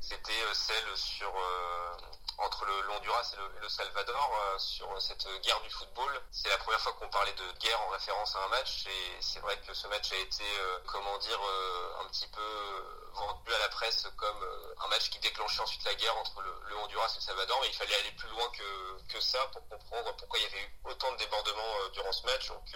c'était 0.00 0.30
euh, 0.30 0.54
celle 0.54 0.96
sur 0.96 1.28
euh, 1.28 1.96
entre 2.38 2.64
le, 2.64 2.90
Honduras 2.90 3.34
et 3.34 3.60
le, 3.60 3.68
Salvador 3.68 4.30
euh, 4.32 4.58
sur 4.58 5.02
cette 5.02 5.26
guerre 5.42 5.60
du 5.62 5.70
football. 5.70 6.20
C'est 6.30 6.48
la 6.48 6.58
première 6.58 6.80
fois 6.80 6.92
qu'on 6.92 7.08
parlait 7.08 7.32
de 7.32 7.58
guerre 7.58 7.80
en 7.82 7.88
référence 7.88 8.34
à 8.36 8.44
un 8.44 8.48
match 8.48 8.86
et 8.86 9.16
c'est 9.20 9.40
vrai 9.40 9.58
que 9.66 9.74
ce 9.74 9.86
match 9.88 10.12
a 10.12 10.16
été, 10.16 10.44
euh, 10.44 10.78
comment 10.86 11.18
dire, 11.18 11.40
euh, 11.40 12.02
un 12.02 12.08
petit 12.08 12.28
peu 12.28 13.10
vendu 13.14 13.52
à 13.52 13.58
la 13.58 13.68
presse 13.68 14.06
comme 14.16 14.46
un 14.84 14.88
match 14.88 15.10
qui 15.10 15.18
déclenchait 15.18 15.60
ensuite 15.60 15.84
la 15.84 15.94
guerre 15.94 16.16
entre 16.18 16.40
le, 16.40 16.76
Honduras 16.76 17.10
et 17.12 17.16
le 17.16 17.22
Salvador. 17.22 17.58
Mais 17.60 17.68
il 17.68 17.74
fallait 17.74 17.96
aller 17.96 18.12
plus 18.12 18.28
loin 18.28 18.48
que, 18.50 19.12
que 19.12 19.20
ça 19.20 19.38
pour 19.52 19.68
comprendre 19.68 20.14
pourquoi 20.16 20.38
il 20.38 20.42
y 20.42 20.46
avait 20.46 20.62
eu 20.62 20.80
autant 20.84 21.10
de 21.12 21.16
débordements 21.16 21.88
durant 21.92 22.12
ce 22.12 22.24
match. 22.24 22.48
Donc 22.48 22.72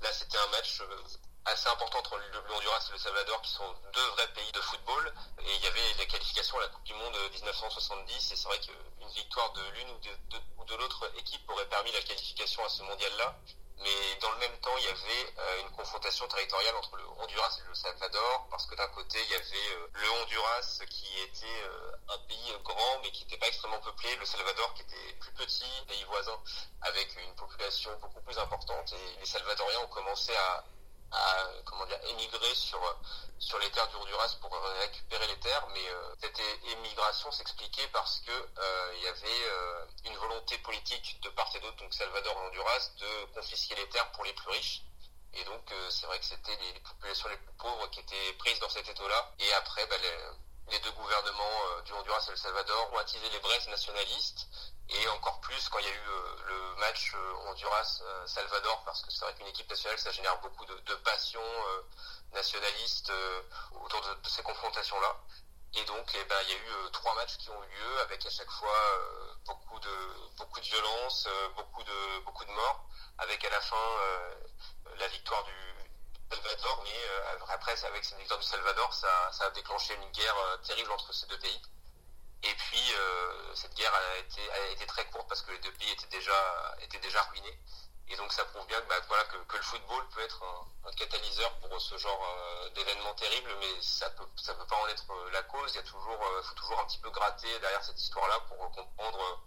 là, 0.00 0.12
c'était 0.12 0.38
un 0.38 0.46
match 0.48 0.80
assez 1.46 1.68
important 1.68 1.98
entre 1.98 2.16
le 2.16 2.54
Honduras 2.54 2.86
et 2.88 2.92
le 2.92 2.98
Salvador, 2.98 3.40
qui 3.42 3.50
sont 3.50 3.74
deux 3.92 4.06
vrais 4.10 4.28
pays 4.32 4.50
de 4.52 4.60
football. 4.60 5.12
Et 5.40 5.54
il 5.54 5.62
y 5.62 5.66
avait 5.66 5.94
la 5.98 6.06
qualification 6.06 6.58
à 6.58 6.62
la 6.62 6.68
Coupe 6.68 6.84
du 6.84 6.94
Monde 6.94 7.16
1970. 7.32 8.32
Et 8.32 8.36
c'est 8.36 8.48
vrai 8.48 8.58
qu'une 8.60 9.08
victoire 9.14 9.52
de 9.52 9.62
l'une 9.74 9.90
ou 9.90 10.64
de, 10.64 10.74
l'autre 10.76 11.10
équipe 11.18 11.48
aurait 11.50 11.68
permis 11.68 11.92
la 11.92 12.02
qualification 12.02 12.64
à 12.64 12.68
ce 12.68 12.82
mondial-là. 12.82 13.36
Mais 13.78 14.16
dans 14.20 14.30
le 14.30 14.38
même 14.38 14.56
temps, 14.60 14.76
il 14.78 14.84
y 14.84 14.88
avait 14.88 15.34
euh, 15.38 15.60
une 15.62 15.70
confrontation 15.76 16.26
territoriale 16.28 16.76
entre 16.76 16.96
le 16.96 17.06
Honduras 17.18 17.58
et 17.58 17.68
le 17.68 17.74
Salvador, 17.74 18.46
parce 18.48 18.66
que 18.66 18.76
d'un 18.76 18.88
côté, 18.88 19.18
il 19.20 19.30
y 19.30 19.34
avait 19.34 19.74
euh, 19.74 19.88
le 19.94 20.10
Honduras 20.10 20.80
qui 20.88 21.20
était 21.20 21.62
euh, 21.64 21.92
un 22.08 22.18
pays 22.18 22.54
grand, 22.62 23.00
mais 23.02 23.10
qui 23.10 23.24
n'était 23.24 23.36
pas 23.36 23.48
extrêmement 23.48 23.80
peuplé, 23.80 24.14
le 24.16 24.24
Salvador 24.24 24.72
qui 24.74 24.82
était 24.82 25.12
plus 25.20 25.32
petit, 25.32 25.64
pays 25.88 26.04
voisin, 26.04 26.38
avec 26.82 27.14
une 27.16 27.34
population 27.34 27.90
beaucoup 28.00 28.20
plus 28.22 28.38
importante. 28.38 28.92
Et 28.92 29.20
les 29.20 29.26
Salvadoriens 29.26 29.80
ont 29.80 29.88
commencé 29.88 30.34
à 30.36 30.64
à 31.14 31.48
comment 31.64 31.86
dire, 31.86 31.98
émigrer 32.10 32.54
sur, 32.54 32.80
sur 33.38 33.58
les 33.58 33.70
terres 33.70 33.88
du 33.88 33.96
Honduras 33.96 34.36
pour 34.40 34.52
récupérer 34.80 35.26
les 35.28 35.38
terres, 35.40 35.66
mais 35.72 35.88
euh, 35.88 36.14
cette 36.20 36.38
émigration 36.38 36.82
migration 36.82 37.32
s'expliquait 37.32 37.88
parce 37.88 38.20
que 38.20 38.32
il 38.96 39.02
y 39.02 39.06
avait 39.08 40.06
une 40.06 40.16
volonté 40.16 40.58
politique 40.58 41.18
de 41.22 41.28
part 41.30 41.50
et 41.54 41.60
d'autre, 41.60 41.76
donc 41.76 41.92
Salvador 41.92 42.32
et 42.32 42.46
Honduras, 42.46 42.90
de 42.98 43.34
confisquer 43.34 43.74
les 43.74 43.88
terres 43.88 44.10
pour 44.12 44.24
les 44.24 44.32
plus 44.32 44.50
riches. 44.50 44.82
Et 45.32 45.44
donc 45.44 45.62
c'est 45.90 46.06
vrai 46.06 46.18
que 46.18 46.24
c'était 46.24 46.56
les, 46.56 46.80
populations 46.80 47.28
les 47.28 47.36
plus 47.36 47.52
pauvres 47.58 47.90
qui 47.90 48.00
étaient 48.00 48.32
prises 48.38 48.60
dans 48.60 48.68
cet 48.68 48.88
étau-là. 48.88 49.32
Et 49.40 49.52
après, 49.54 49.86
bah, 49.86 49.96
deux 50.82 50.92
gouvernements 50.92 51.80
du 51.84 51.92
Honduras 51.92 52.24
et 52.28 52.30
le 52.30 52.36
Salvador 52.36 52.92
ont 52.92 52.98
attisé 52.98 53.28
les 53.30 53.38
braises 53.40 53.68
nationalistes 53.68 54.46
et 54.88 55.08
encore 55.08 55.40
plus 55.40 55.68
quand 55.68 55.78
il 55.78 55.86
y 55.86 55.88
a 55.88 55.94
eu 55.94 56.08
le 56.46 56.76
match 56.76 57.14
Honduras-Salvador 57.46 58.82
parce 58.84 59.02
que 59.02 59.10
c'est 59.10 59.24
vrai 59.24 59.34
qu'une 59.34 59.46
équipe 59.46 59.68
nationale 59.68 59.98
ça 59.98 60.10
génère 60.10 60.38
beaucoup 60.40 60.64
de, 60.66 60.74
de 60.74 60.94
passion 60.96 61.42
nationaliste 62.32 63.12
autour 63.72 64.00
de 64.00 64.28
ces 64.28 64.42
confrontations-là. 64.42 65.16
Et 65.76 65.84
donc, 65.86 66.08
eh 66.14 66.24
ben, 66.24 66.36
il 66.42 66.50
y 66.50 66.52
a 66.52 66.56
eu 66.56 66.70
euh, 66.70 66.88
trois 66.90 67.14
matchs 67.16 67.36
qui 67.36 67.50
ont 67.50 67.64
eu 67.64 67.66
lieu 67.66 68.00
avec 68.02 68.24
à 68.24 68.30
chaque 68.30 68.50
fois 68.50 68.70
euh, 68.70 69.34
beaucoup 69.44 69.80
de 69.80 69.96
beaucoup 70.36 70.60
de 70.60 70.64
violence, 70.66 71.26
euh, 71.26 71.48
beaucoup 71.56 71.82
de 71.82 72.20
beaucoup 72.24 72.44
de 72.44 72.52
morts, 72.52 72.86
avec 73.18 73.44
à 73.44 73.50
la 73.50 73.60
fin 73.60 73.76
la 74.98 75.08
victoire 75.08 75.23
après, 77.50 77.84
avec 77.84 78.04
cette 78.04 78.18
victoire 78.18 78.40
du 78.40 78.46
Salvador, 78.46 78.92
ça, 78.92 79.30
a 79.40 79.50
déclenché 79.50 79.94
une 79.94 80.10
guerre 80.12 80.36
terrible 80.62 80.90
entre 80.92 81.12
ces 81.12 81.26
deux 81.26 81.38
pays. 81.38 81.62
Et 82.42 82.54
puis, 82.54 82.92
cette 83.54 83.74
guerre 83.74 83.94
a 83.94 84.18
été, 84.18 84.86
très 84.86 85.06
courte 85.06 85.28
parce 85.28 85.42
que 85.42 85.52
les 85.52 85.58
deux 85.58 85.72
pays 85.72 85.90
étaient 85.90 87.00
déjà 87.00 87.22
ruinés. 87.30 87.58
Et 88.08 88.16
donc 88.16 88.32
ça 88.32 88.44
prouve 88.44 88.66
bien 88.66 88.80
que, 88.80 88.88
bah, 88.88 88.96
le 89.54 89.62
football 89.62 90.08
peut 90.10 90.20
être 90.20 90.42
un, 90.84 90.92
catalyseur 90.92 91.50
pour 91.58 91.80
ce 91.80 91.96
genre 91.96 92.22
euh, 92.22 92.70
d'événements 92.70 93.14
terribles, 93.14 93.50
mais 93.58 93.80
ça 93.80 94.10
ça 94.36 94.54
peut 94.54 94.66
pas 94.66 94.76
en 94.76 94.86
être 94.88 95.10
euh, 95.10 95.30
la 95.32 95.42
cause. 95.42 95.72
Il 95.72 95.76
y 95.76 95.78
a 95.78 95.82
toujours, 95.82 96.22
euh, 96.22 96.42
faut 96.42 96.54
toujours 96.54 96.78
un 96.80 96.84
petit 96.84 96.98
peu 96.98 97.10
gratter 97.10 97.58
derrière 97.60 97.82
cette 97.82 98.00
histoire-là 98.00 98.40
pour 98.48 98.58
comprendre 98.70 99.40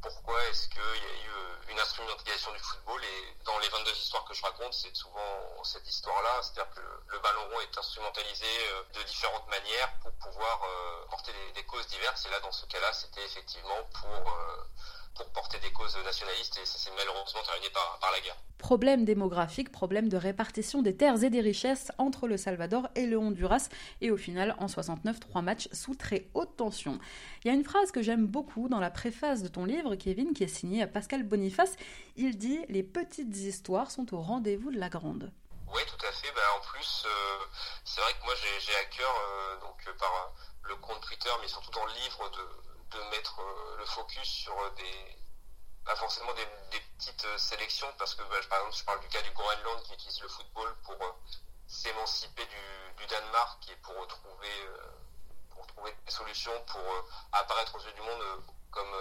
pourquoi 0.00 0.42
est-ce 0.46 0.68
qu'il 0.68 0.80
y 0.80 1.06
a 1.06 1.24
eu 1.24 1.70
une 1.70 1.80
instrumentalisation 1.80 2.52
du 2.52 2.58
football. 2.58 3.02
Et 3.04 3.44
dans 3.44 3.58
les 3.58 3.68
22 3.68 3.90
histoires 3.92 4.24
que 4.24 4.34
je 4.34 4.42
raconte, 4.42 4.72
c'est 4.74 4.94
souvent 4.94 5.64
cette 5.64 5.86
histoire-là, 5.88 6.40
c'est-à-dire 6.42 6.72
que 6.74 6.80
le 7.08 7.18
ballon 7.18 7.48
rond 7.50 7.60
est 7.60 7.78
instrumentalisé 7.78 8.46
de 8.94 9.02
différentes 9.02 9.48
manières 9.48 9.92
pour 10.00 10.12
pouvoir 10.12 10.60
porter 11.10 11.32
des, 11.32 11.52
des, 11.52 11.64
causes 11.66 11.86
diverses. 11.88 12.26
Et 12.26 12.30
là, 12.30 12.40
dans 12.40 12.52
ce 12.52 12.66
cas-là, 12.66 12.92
c'était 12.92 13.24
effectivement 13.24 13.82
pour 14.00 14.34
pour 15.18 15.26
porter 15.30 15.58
des 15.60 15.70
causes 15.72 15.96
nationalistes 16.04 16.58
et 16.62 16.66
ça 16.66 16.78
s'est 16.78 16.90
malheureusement 16.96 17.42
terminé 17.42 17.68
par, 17.70 17.98
par 18.00 18.12
la 18.12 18.20
guerre. 18.20 18.36
Problème 18.58 19.04
démographique, 19.04 19.70
problème 19.70 20.08
de 20.08 20.16
répartition 20.16 20.82
des 20.82 20.96
terres 20.96 21.22
et 21.22 21.30
des 21.30 21.40
richesses 21.40 21.92
entre 21.98 22.26
le 22.26 22.36
Salvador 22.36 22.88
et 22.94 23.06
le 23.06 23.18
Honduras 23.18 23.68
et 24.00 24.10
au 24.10 24.16
final 24.16 24.54
en 24.58 24.68
69 24.68 25.20
trois 25.20 25.42
matchs 25.42 25.68
sous 25.72 25.94
très 25.94 26.28
haute 26.34 26.56
tension. 26.56 26.98
Il 27.44 27.48
y 27.48 27.50
a 27.50 27.54
une 27.54 27.64
phrase 27.64 27.90
que 27.90 28.02
j'aime 28.02 28.26
beaucoup 28.26 28.68
dans 28.68 28.80
la 28.80 28.90
préface 28.90 29.42
de 29.42 29.48
ton 29.48 29.64
livre 29.64 29.96
Kevin 29.96 30.32
qui 30.32 30.44
est 30.44 30.48
signée 30.48 30.82
à 30.82 30.86
Pascal 30.86 31.22
Boniface, 31.22 31.76
il 32.16 32.36
dit 32.36 32.60
les 32.68 32.82
petites 32.82 33.36
histoires 33.36 33.90
sont 33.90 34.14
au 34.14 34.20
rendez-vous 34.20 34.70
de 34.70 34.78
la 34.78 34.88
grande. 34.88 35.32
Oui, 35.72 35.82
tout 35.86 36.06
à 36.06 36.12
fait. 36.12 36.32
Bah, 36.34 36.42
en 36.56 36.60
plus, 36.60 37.04
euh, 37.06 37.44
c'est 37.84 38.00
vrai 38.00 38.12
que 38.14 38.24
moi 38.24 38.34
j'ai 38.34 38.74
à 38.74 38.84
cœur, 38.84 39.14
euh, 39.14 39.60
donc 39.60 39.76
euh, 39.86 39.92
par 39.98 40.32
le 40.62 40.76
compte 40.76 41.00
Twitter, 41.02 41.30
mais 41.40 41.48
surtout 41.48 41.70
dans 41.70 41.84
le 41.84 41.92
livre, 41.92 42.30
de, 42.30 42.77
de 42.90 43.02
mettre 43.10 43.40
euh, 43.40 43.76
le 43.78 43.86
focus 43.86 44.28
sur 44.28 44.58
euh, 44.58 44.70
des 44.70 45.18
pas 45.84 45.96
forcément 45.96 46.32
des, 46.34 46.46
petites 46.98 47.24
euh, 47.24 47.38
sélections 47.38 47.92
parce 47.98 48.14
que 48.14 48.22
bah, 48.24 48.36
par 48.48 48.58
exemple 48.58 48.76
je 48.76 48.84
parle 48.84 49.00
du 49.00 49.08
cas 49.08 49.22
du 49.22 49.30
Groenland 49.30 49.82
qui 49.84 49.94
utilise 49.94 50.20
le 50.20 50.28
football 50.28 50.74
pour 50.84 50.96
s'émanciper 51.66 52.44
du, 52.46 53.06
Danemark 53.06 53.66
et 53.70 53.76
pour 53.76 54.06
trouver 54.06 54.52
pour 55.50 55.66
trouver 55.68 55.96
des 56.04 56.10
solutions 56.10 56.52
pour 56.66 56.82
apparaître 57.32 57.74
aux 57.74 57.80
yeux 57.80 57.92
du 57.92 58.02
monde 58.02 58.22
comme 58.70 58.94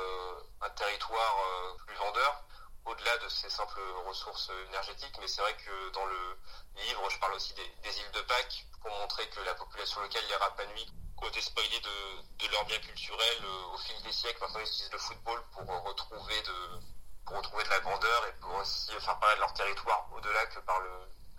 un 0.61 0.69
territoire 0.69 1.75
plus 1.85 1.95
vendeur 1.97 2.43
au-delà 2.85 3.17
de 3.17 3.27
ces 3.27 3.49
simples 3.49 3.81
ressources 4.05 4.49
énergétiques. 4.69 5.17
Mais 5.19 5.27
c'est 5.27 5.41
vrai 5.41 5.57
que 5.57 5.89
dans 5.89 6.05
le 6.05 6.39
livre 6.75 7.09
je 7.09 7.19
parle 7.19 7.33
aussi 7.33 7.53
des, 7.55 7.67
des 7.83 7.99
îles 7.99 8.11
de 8.11 8.21
Pâques 8.21 8.65
pour 8.81 8.91
montrer 8.91 9.27
que 9.29 9.41
la 9.41 9.55
population 9.55 9.99
locale 9.99 10.23
y 10.23 10.67
nuit 10.73 10.93
côté 11.17 11.41
spoilé 11.41 11.79
de, 11.79 12.45
de 12.45 12.51
leurs 12.51 12.65
biens 12.65 12.79
culturels 12.79 13.43
euh, 13.43 13.73
au 13.73 13.77
fil 13.77 14.01
des 14.03 14.11
siècles. 14.11 14.39
Maintenant, 14.41 14.59
ils 14.59 14.67
utilisent 14.67 14.91
le 14.91 14.97
football 14.99 15.43
pour 15.51 15.69
euh, 15.69 15.79
retrouver 15.79 16.41
de, 16.43 16.79
pour 17.25 17.37
retrouver 17.37 17.63
de 17.63 17.69
la 17.69 17.79
grandeur 17.79 18.25
et 18.27 18.33
pour 18.39 18.55
aussi 18.55 18.91
faire 18.91 19.19
parler 19.19 19.35
de 19.35 19.41
leur 19.41 19.53
territoire 19.53 20.07
au-delà 20.15 20.45
que 20.45 20.59
par 20.59 20.79
le, 20.79 20.91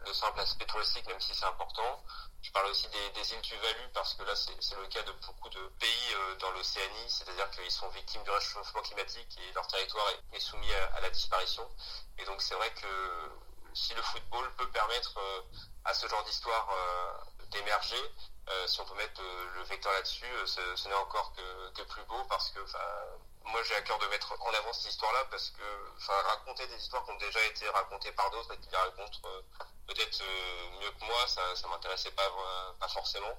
le 0.07 0.13
simple 0.13 0.41
aspect 0.41 0.67
touristique, 0.67 1.07
même 1.07 1.21
si 1.21 1.35
c'est 1.35 1.47
important. 1.47 2.05
Je 2.43 2.51
parle 2.53 2.67
aussi 2.67 2.89
des, 2.89 3.11
des 3.11 3.33
îles 3.33 3.41
Tuvalu 3.43 3.89
parce 3.95 4.15
que 4.15 4.23
là, 4.23 4.35
c'est 4.37 4.77
le 4.77 4.87
cas 4.89 5.03
de 5.03 5.13
beaucoup 5.27 5.49
de 5.49 5.69
pays 5.81 6.15
euh, 6.15 6.37
dans 6.37 6.51
l'Océanie, 6.51 7.09
c'est-à-dire 7.09 7.51
qu'ils 7.51 7.71
sont 7.71 7.89
victimes 7.89 8.23
du 8.25 8.31
réchauffement 8.31 8.83
climatique 8.83 9.39
et 9.39 9.53
leur 9.55 9.67
territoire 9.69 10.07
est, 10.33 10.41
soumis 10.41 10.73
à, 10.95 11.01
la 11.01 11.11
disparition. 11.11 11.69
Et 12.19 12.25
donc, 12.25 12.43
c'est 12.43 12.55
vrai 12.55 12.73
que 12.75 13.31
si 13.75 13.95
le 13.95 14.03
football 14.03 14.53
peut 14.57 14.71
permettre 14.71 15.19
à 15.85 15.95
ce 15.95 16.09
genre 16.09 16.25
d'histoire 16.25 16.69
d'émerger, 17.51 18.03
euh, 18.51 18.67
si 18.67 18.81
on 18.81 18.85
peut 18.85 18.95
mettre 18.95 19.21
euh, 19.21 19.47
le 19.57 19.63
vecteur 19.65 19.93
là-dessus, 19.93 20.25
euh, 20.25 20.47
ce, 20.47 20.89
n'est 20.89 20.95
encore 20.95 21.33
que, 21.35 21.83
plus 21.83 22.03
beau 22.05 22.23
parce 22.29 22.51
que 22.51 22.61
moi 23.45 23.63
j'ai 23.63 23.75
à 23.77 23.83
cœur 23.83 23.99
de 23.99 24.07
mettre 24.09 24.35
en 24.41 24.53
avant 24.53 24.73
cette 24.73 24.91
histoire-là 24.91 25.25
parce 25.31 25.51
que 25.51 26.13
raconter 26.29 26.67
des 26.67 26.77
histoires 26.77 27.05
qui 27.05 27.13
ont 27.13 27.19
déjà 27.19 27.43
été 27.47 27.69
racontées 27.71 28.13
par 28.13 28.31
d'autres 28.31 28.53
et 28.53 28.59
qui 28.59 28.69
les 28.71 28.77
racontent 28.77 29.21
peut-être 29.87 30.23
mieux 30.81 30.91
que 30.91 31.05
moi, 31.05 31.27
ça, 31.27 31.57
ça 31.57 31.69
m'intéressait 31.69 32.11
pas 32.11 32.89
forcément. 32.89 33.35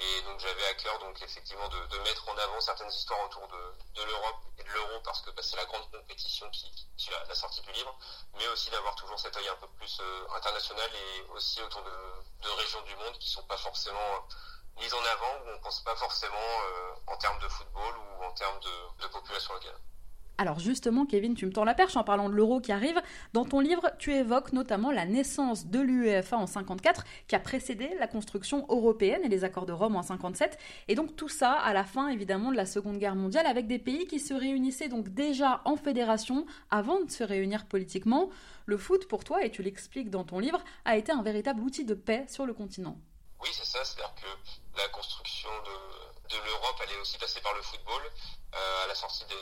Et 0.00 0.22
donc 0.22 0.38
j'avais 0.38 0.66
à 0.66 0.74
cœur 0.74 0.98
effectivement 1.22 1.68
de, 1.68 1.98
mettre 1.98 2.28
en 2.28 2.38
avant 2.38 2.60
certaines 2.60 2.88
histoires 2.88 3.24
autour 3.24 3.48
de, 3.48 4.04
l'Europe 4.04 4.40
et 4.58 4.62
de 4.62 4.68
l'euro 4.70 5.00
parce 5.04 5.20
que 5.22 5.30
bah, 5.30 5.42
c'est 5.42 5.56
la 5.56 5.64
grande 5.64 5.90
compétition 5.90 6.48
qui, 6.50 6.70
qui 6.96 7.10
la, 7.10 7.34
sortie 7.34 7.60
du 7.62 7.72
livre, 7.72 7.98
mais 8.34 8.46
aussi 8.48 8.70
d'avoir 8.70 8.94
toujours 8.94 9.18
cet 9.18 9.36
œil 9.36 9.48
un 9.48 9.56
peu 9.56 9.66
plus 9.78 10.00
international 10.36 10.90
et 10.94 11.22
aussi 11.30 11.60
autour 11.62 11.82
de, 11.82 12.48
régions 12.50 12.82
du 12.82 12.96
monde 12.96 13.18
qui 13.18 13.28
sont 13.28 13.42
pas 13.44 13.56
forcément 13.56 14.28
mise 14.76 14.94
en 14.94 15.04
avant 15.04 15.34
où 15.40 15.48
on 15.48 15.52
ne 15.52 15.58
pense 15.58 15.80
pas 15.80 15.96
forcément 15.96 16.36
euh, 16.36 16.94
en 17.08 17.16
termes 17.16 17.38
de 17.40 17.48
football 17.48 17.94
ou 17.98 18.24
en 18.24 18.32
termes 18.32 18.60
de 18.60 19.06
population 19.08 19.54
locale. 19.54 19.78
Alors 20.40 20.60
justement, 20.60 21.04
Kevin, 21.04 21.34
tu 21.34 21.46
me 21.46 21.52
tends 21.52 21.64
la 21.64 21.74
perche 21.74 21.96
en 21.96 22.04
parlant 22.04 22.28
de 22.28 22.34
l'euro 22.34 22.60
qui 22.60 22.70
arrive. 22.70 23.02
Dans 23.32 23.44
ton 23.44 23.58
livre, 23.58 23.90
tu 23.98 24.14
évoques 24.14 24.52
notamment 24.52 24.92
la 24.92 25.04
naissance 25.04 25.66
de 25.66 25.80
l'UEFA 25.80 26.36
en 26.36 26.46
54, 26.46 27.04
qui 27.26 27.34
a 27.34 27.40
précédé 27.40 27.90
la 27.98 28.06
construction 28.06 28.64
européenne 28.68 29.22
et 29.24 29.28
les 29.28 29.42
accords 29.42 29.66
de 29.66 29.72
Rome 29.72 29.96
en 29.96 30.02
57. 30.04 30.56
Et 30.86 30.94
donc 30.94 31.16
tout 31.16 31.28
ça 31.28 31.54
à 31.54 31.72
la 31.72 31.82
fin, 31.82 32.06
évidemment, 32.08 32.52
de 32.52 32.56
la 32.56 32.66
Seconde 32.66 32.98
Guerre 32.98 33.16
mondiale, 33.16 33.46
avec 33.46 33.66
des 33.66 33.80
pays 33.80 34.06
qui 34.06 34.20
se 34.20 34.32
réunissaient 34.32 34.88
donc 34.88 35.08
déjà 35.08 35.60
en 35.64 35.74
fédération 35.74 36.46
avant 36.70 37.00
de 37.00 37.10
se 37.10 37.24
réunir 37.24 37.66
politiquement. 37.66 38.30
Le 38.66 38.78
foot, 38.78 39.08
pour 39.08 39.24
toi, 39.24 39.44
et 39.44 39.50
tu 39.50 39.64
l'expliques 39.64 40.08
dans 40.08 40.22
ton 40.22 40.38
livre, 40.38 40.62
a 40.84 40.96
été 40.96 41.10
un 41.10 41.22
véritable 41.22 41.60
outil 41.62 41.84
de 41.84 41.94
paix 41.94 42.26
sur 42.28 42.46
le 42.46 42.54
continent. 42.54 42.96
Oui, 43.42 43.48
c'est 43.52 43.66
ça, 43.66 43.84
c'est-à-dire 43.84 44.14
que 44.14 44.78
la 44.78 44.88
construction 44.88 45.48
de, 46.30 46.36
l'Europe, 46.46 46.80
elle 46.84 46.94
est 46.96 47.00
aussi 47.00 47.18
passée 47.18 47.40
par 47.40 47.54
le 47.54 47.62
football. 47.62 48.02
Euh, 48.54 48.84
à 48.84 48.88
la 48.88 48.94
sortie 48.94 49.24
des, 49.26 49.34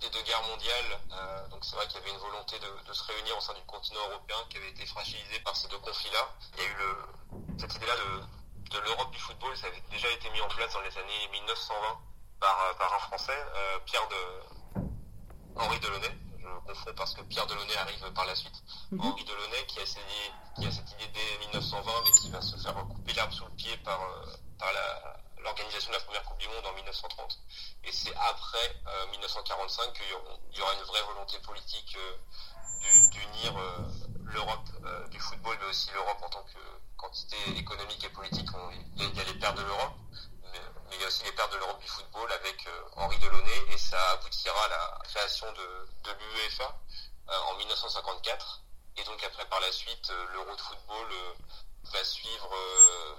des 0.00 0.10
deux 0.10 0.22
guerres 0.22 0.42
mondiales, 0.48 1.00
euh, 1.12 1.48
donc 1.48 1.64
c'est 1.64 1.76
vrai 1.76 1.86
qu'il 1.88 2.00
y 2.00 2.02
avait 2.02 2.10
une 2.10 2.18
volonté 2.18 2.58
de, 2.58 2.88
de, 2.88 2.92
se 2.92 3.02
réunir 3.04 3.36
au 3.36 3.40
sein 3.40 3.54
du 3.54 3.62
continent 3.62 4.00
européen 4.10 4.36
qui 4.48 4.58
avait 4.58 4.70
été 4.70 4.86
fragilisé 4.86 5.40
par 5.40 5.56
ces 5.56 5.68
deux 5.68 5.78
conflits-là. 5.78 6.28
Il 6.54 6.62
y 6.62 6.66
a 6.66 6.68
eu 6.68 6.74
le, 6.76 7.58
cette 7.58 7.74
idée-là 7.74 7.94
de, 7.96 8.70
de 8.70 8.78
l'Europe 8.78 9.10
du 9.10 9.18
football, 9.18 9.56
ça 9.56 9.66
avait 9.66 9.82
déjà 9.90 10.08
été 10.10 10.30
mis 10.30 10.40
en 10.40 10.48
place 10.48 10.72
dans 10.72 10.80
les 10.82 10.96
années 10.96 11.28
1920 11.32 11.98
par, 12.40 12.76
par 12.78 12.94
un 12.94 12.98
Français, 13.00 13.38
euh, 13.54 13.78
Pierre 13.86 14.08
de 14.08 14.80
Henri 15.56 15.80
Delaunay 15.80 16.14
je 16.38 16.72
confonds 16.72 16.94
parce 16.96 17.14
que 17.14 17.22
Pierre 17.22 17.46
Delaunay 17.46 17.76
arrive 17.76 18.12
par 18.12 18.26
la 18.26 18.34
suite. 18.34 18.62
Mhm. 18.90 19.00
Henri 19.00 19.24
Delaunay 19.24 19.66
qui 19.66 19.78
a, 19.78 19.82
essayé, 19.82 20.32
qui 20.56 20.66
a 20.66 20.70
cette 20.70 20.90
idée 20.92 21.10
dès 21.12 21.46
1920 21.46 21.92
mais 22.04 22.10
qui 22.12 22.30
va 22.30 22.40
se 22.40 22.56
faire 22.56 22.74
couper 22.74 23.12
l'herbe 23.12 23.32
sous 23.32 23.44
le 23.44 23.50
pied 23.52 23.76
par, 23.78 24.00
euh, 24.00 24.36
par 24.58 24.72
l'organisation 25.42 25.90
de 25.90 25.96
la 25.96 26.02
première 26.02 26.24
Coupe 26.24 26.38
du 26.38 26.48
Monde 26.48 26.66
en 26.66 26.72
1930. 26.72 27.38
Et 27.84 27.92
c'est 27.92 28.14
après 28.14 28.76
1945 29.10 29.82
euh, 29.82 29.92
qu'il 29.92 30.58
y 30.58 30.62
aura 30.62 30.74
une 30.74 30.82
vraie 30.82 31.02
volonté 31.02 31.38
politique 31.40 31.96
euh, 31.96 32.16
d'unir 33.10 33.54
l'Europe 34.24 34.68
du 35.10 35.18
football, 35.18 35.56
mais 35.60 35.66
aussi 35.66 35.90
l'Europe 35.92 36.18
en 36.22 36.28
tant 36.28 36.42
que 36.44 36.58
quantité 36.96 37.36
économique 37.56 38.04
et 38.04 38.08
politique. 38.10 38.48
il 38.96 39.16
y 39.16 39.20
a 39.20 39.24
les 39.24 39.34
pères 39.34 39.54
de 39.54 39.62
l'Europe, 39.62 39.94
mais, 40.52 40.60
il 40.92 41.00
y 41.00 41.04
a 41.04 41.06
aussi 41.06 41.24
les 41.24 41.32
pères 41.32 41.48
de 41.50 41.56
l'Europe 41.56 41.80
du 41.80 41.88
football 41.88 42.30
avec 42.32 42.66
euh, 42.66 42.82
Henri 42.96 43.18
Delaunay 43.18 43.72
et 43.72 43.78
ça 43.78 43.98
aboutira 44.12 44.64
à 44.64 44.68
la 44.68 44.98
création 45.04 45.46
de, 45.52 45.88
de 46.04 46.16
l'UEFA 46.18 46.78
euh, 47.28 47.52
en 47.52 47.56
1954 47.58 48.62
et 48.96 49.04
donc 49.04 49.22
après 49.22 49.44
par 49.46 49.60
la 49.60 49.70
suite 49.70 50.10
euh, 50.10 50.26
l'Euro 50.32 50.54
de 50.56 50.60
football 50.60 51.06
va 51.92 52.04
suivre 52.04 52.50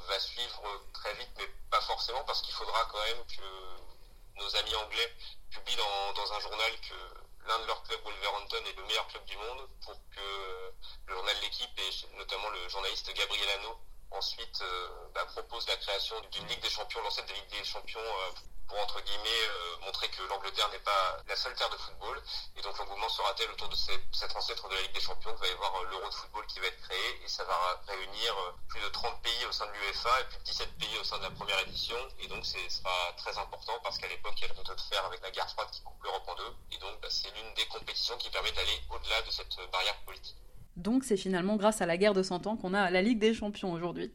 va 0.07 0.19
suivre 0.19 0.81
très 0.93 1.13
vite 1.15 1.31
mais 1.37 1.47
pas 1.69 1.81
forcément 1.81 2.23
parce 2.25 2.41
qu'il 2.41 2.53
faudra 2.53 2.85
quand 2.91 3.01
même 3.03 3.25
que 3.25 4.39
nos 4.39 4.55
amis 4.55 4.75
anglais 4.75 5.15
publient 5.49 5.75
dans, 5.75 6.33
un 6.33 6.39
journal 6.39 6.71
que 6.81 7.47
l'un 7.47 7.59
de 7.59 7.65
leurs 7.65 7.83
clubs, 7.83 8.01
Wolverhampton, 8.03 8.63
est 8.67 8.77
le 8.77 8.83
meilleur 8.85 9.07
club 9.07 9.25
du 9.25 9.37
monde 9.37 9.67
pour 9.81 9.95
que 10.15 10.73
le 11.07 11.13
journal 11.13 11.35
L'équipe 11.41 11.79
et 11.79 12.17
notamment 12.17 12.49
le 12.49 12.69
journaliste 12.69 13.11
Gabriel 13.13 13.49
Hanno 13.49 13.77
ensuite 14.11 14.63
bah, 15.13 15.25
propose 15.25 15.67
la 15.67 15.77
création 15.77 16.15
d'une 16.31 16.47
Ligue 16.47 16.61
des 16.61 16.69
Champions, 16.69 17.01
l'ancienne 17.01 17.25
des 17.27 17.33
Ligue 17.33 17.49
des 17.49 17.63
Champions 17.63 18.01
pour 18.69 18.79
entre 18.79 19.01
guillemets 19.01 19.45
euh, 19.49 19.85
montrer 19.85 20.07
que 20.09 20.21
l'Angleterre 20.23 20.69
n'est 20.69 20.85
pas 20.85 21.17
la 21.27 21.35
seule 21.35 21.55
terre 21.55 21.69
de 21.71 21.77
football. 21.77 22.21
Et 22.55 22.61
donc 22.61 22.77
l'engouement 22.77 23.09
sera-t-elle 23.09 23.49
autour 23.51 23.67
de 23.67 23.75
cet 23.75 24.35
ancêtre 24.35 24.69
de 24.69 24.75
la 24.75 24.81
Ligue 24.81 24.93
des 24.93 25.01
Champions 25.01 25.31
qu'il 25.31 25.39
va 25.39 25.47
y 25.47 25.51
avoir 25.51 25.75
euh, 25.75 25.85
l'Euro 25.89 26.07
de 26.07 26.13
football 26.13 26.45
qui 26.45 26.59
va 26.59 26.67
être 26.67 26.81
créé 26.81 27.23
et 27.23 27.27
ça 27.27 27.43
va 27.43 27.81
réunir 27.87 28.37
euh, 28.37 28.51
plus 28.69 28.79
de 28.81 28.89
30 28.89 29.21
pays 29.23 29.45
au 29.45 29.51
sein 29.51 29.65
de 29.65 29.71
l'UEFA 29.71 30.21
et 30.21 30.23
plus 30.25 30.37
de 30.37 30.43
17 30.43 30.77
pays 30.77 30.97
au 30.99 31.03
sein 31.03 31.17
de 31.17 31.23
la 31.23 31.31
première 31.31 31.59
édition. 31.61 31.97
Et 32.19 32.27
donc 32.27 32.45
ce 32.45 32.57
sera 32.69 33.13
très 33.17 33.35
important 33.37 33.79
parce 33.83 33.97
qu'à 33.97 34.07
l'époque 34.07 34.35
il 34.37 34.47
y 34.47 34.51
a 34.51 34.53
le 34.53 34.75
de 34.75 34.81
fer 34.81 35.03
avec 35.03 35.21
la 35.21 35.31
guerre 35.31 35.49
froide 35.49 35.69
qui 35.71 35.81
coupe 35.81 36.01
l'Europe 36.03 36.27
en 36.27 36.35
deux. 36.35 36.55
Et 36.71 36.77
donc 36.77 37.01
bah, 37.01 37.09
c'est 37.09 37.31
l'une 37.31 37.53
des 37.55 37.65
compétitions 37.67 38.17
qui 38.17 38.29
permet 38.29 38.51
d'aller 38.51 38.81
au-delà 38.91 39.21
de 39.23 39.31
cette 39.31 39.55
barrière 39.71 39.97
politique. 40.05 40.37
Donc 40.79 41.03
c'est 41.03 41.17
finalement 41.17 41.57
grâce 41.57 41.81
à 41.81 41.85
la 41.85 41.97
guerre 41.97 42.13
de 42.13 42.23
100 42.23 42.47
ans 42.47 42.55
qu'on 42.55 42.73
a 42.73 42.89
la 42.89 43.01
Ligue 43.01 43.19
des 43.19 43.33
Champions 43.33 43.73
aujourd'hui. 43.73 44.11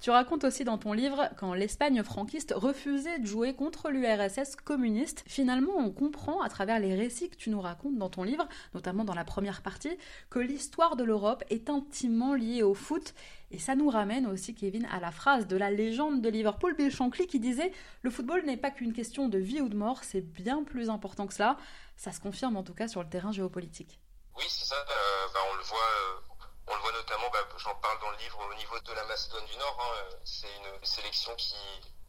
Tu 0.00 0.10
racontes 0.10 0.44
aussi 0.44 0.64
dans 0.64 0.76
ton 0.76 0.92
livre 0.92 1.30
quand 1.38 1.54
l'Espagne 1.54 2.02
franquiste 2.02 2.52
refusait 2.54 3.20
de 3.20 3.26
jouer 3.26 3.54
contre 3.54 3.88
l'URSS 3.88 4.56
communiste. 4.56 5.24
Finalement, 5.26 5.72
on 5.78 5.90
comprend 5.90 6.42
à 6.42 6.50
travers 6.50 6.78
les 6.78 6.94
récits 6.94 7.30
que 7.30 7.36
tu 7.36 7.48
nous 7.48 7.60
racontes 7.60 7.96
dans 7.96 8.10
ton 8.10 8.22
livre, 8.22 8.46
notamment 8.74 9.04
dans 9.04 9.14
la 9.14 9.24
première 9.24 9.62
partie, 9.62 9.96
que 10.28 10.40
l'histoire 10.40 10.96
de 10.96 11.04
l'Europe 11.04 11.42
est 11.48 11.70
intimement 11.70 12.34
liée 12.34 12.62
au 12.62 12.74
foot. 12.74 13.14
Et 13.50 13.58
ça 13.58 13.76
nous 13.76 13.88
ramène 13.88 14.26
aussi, 14.26 14.54
Kevin, 14.54 14.86
à 14.92 15.00
la 15.00 15.10
phrase 15.10 15.46
de 15.46 15.56
la 15.56 15.70
légende 15.70 16.20
de 16.20 16.28
Liverpool, 16.28 16.74
Bill 16.76 16.90
Shankly, 16.90 17.26
qui 17.26 17.40
disait 17.40 17.72
Le 18.02 18.10
football 18.10 18.44
n'est 18.44 18.58
pas 18.58 18.72
qu'une 18.72 18.92
question 18.92 19.28
de 19.28 19.38
vie 19.38 19.62
ou 19.62 19.70
de 19.70 19.76
mort, 19.76 20.04
c'est 20.04 20.20
bien 20.20 20.64
plus 20.64 20.90
important 20.90 21.26
que 21.26 21.32
cela. 21.32 21.56
Ça 21.96 22.12
se 22.12 22.20
confirme 22.20 22.58
en 22.58 22.62
tout 22.62 22.74
cas 22.74 22.88
sur 22.88 23.02
le 23.02 23.08
terrain 23.08 23.32
géopolitique. 23.32 24.00
Oui, 24.36 24.44
c'est 24.48 24.64
ça. 24.64 24.76
Euh, 24.76 25.28
bah, 25.32 25.40
on 25.50 25.54
le 25.54 25.62
voit. 25.62 25.78
Euh, 25.78 26.20
on 26.66 26.74
le 26.74 26.80
voit 26.80 26.92
notamment, 26.92 27.28
bah, 27.30 27.46
j'en 27.58 27.74
parle 27.76 28.00
dans 28.00 28.10
le 28.10 28.16
livre, 28.16 28.38
au 28.40 28.54
niveau 28.54 28.78
de 28.80 28.92
la 28.92 29.04
Macédoine 29.04 29.44
du 29.46 29.56
Nord. 29.56 29.78
Hein, 29.80 30.16
c'est 30.24 30.48
une 30.56 30.84
sélection 30.84 31.34
qui, 31.36 31.54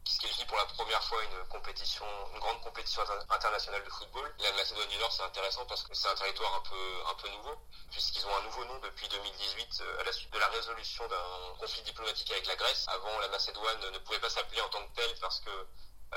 qui 0.06 0.14
se 0.14 0.20
qualifie 0.20 0.44
pour 0.46 0.56
la 0.56 0.64
première 0.66 1.02
fois 1.02 1.22
une 1.24 1.48
compétition, 1.48 2.06
une 2.32 2.38
grande 2.38 2.60
compétition 2.62 3.02
internationale 3.28 3.84
de 3.84 3.90
football. 3.90 4.32
La 4.38 4.52
Macédoine 4.52 4.88
du 4.88 4.96
Nord, 4.98 5.12
c'est 5.12 5.24
intéressant 5.24 5.66
parce 5.66 5.82
que 5.82 5.94
c'est 5.94 6.08
un 6.08 6.14
territoire 6.14 6.54
un 6.54 6.60
peu, 6.60 7.02
un 7.10 7.14
peu 7.14 7.28
nouveau, 7.28 7.56
puisqu'ils 7.90 8.24
ont 8.26 8.36
un 8.36 8.42
nouveau 8.42 8.64
nom 8.64 8.78
depuis 8.78 9.08
2018 9.08 9.80
euh, 9.80 10.00
à 10.00 10.04
la 10.04 10.12
suite 10.12 10.32
de 10.32 10.38
la 10.38 10.48
résolution 10.48 11.06
d'un 11.08 11.58
conflit 11.58 11.82
diplomatique 11.82 12.30
avec 12.30 12.46
la 12.46 12.56
Grèce. 12.56 12.86
Avant, 12.88 13.18
la 13.20 13.28
Macédoine 13.28 13.90
ne 13.92 13.98
pouvait 13.98 14.20
pas 14.20 14.30
s'appeler 14.30 14.60
en 14.60 14.68
tant 14.68 14.86
que 14.86 14.94
telle 14.94 15.18
parce 15.20 15.40
que 15.40 15.50
euh, 15.50 15.64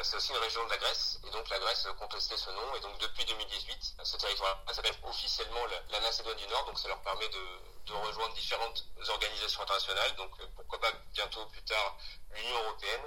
c'est 0.04 0.16
aussi 0.16 0.32
une 0.32 0.38
région 0.38 0.64
de 0.66 0.70
la 0.70 0.78
Grèce, 0.78 1.20
et 1.28 1.32
donc 1.32 1.50
la 1.50 1.60
Grèce 1.60 1.88
contestait 1.98 2.38
ce 2.38 2.50
nom, 2.52 2.76
et 2.76 2.80
donc 2.80 2.98
depuis 3.00 3.26
2018, 3.26 3.96
ce 4.04 4.18
territoire 4.18 4.64
s'appelle 4.72 4.96
officiellement 5.04 5.66
la, 5.90 6.00
Macédoine 6.00 6.38
du 6.38 6.48
Nord, 6.48 6.66
donc 6.66 6.80
ça 6.80 6.88
leur 6.88 7.02
permet 7.02 7.28
de, 7.30 7.94
rejoindre 7.94 8.34
différentes 8.36 8.86
organisations 9.10 9.64
internationales, 9.64 10.16
donc 10.16 10.32
euh, 10.40 10.46
pourquoi 10.56 10.80
pas 10.80 10.92
bientôt 11.14 11.44
plus 11.48 11.64
tard 11.64 11.98
l'Union 12.32 12.64
Européenne, 12.64 13.02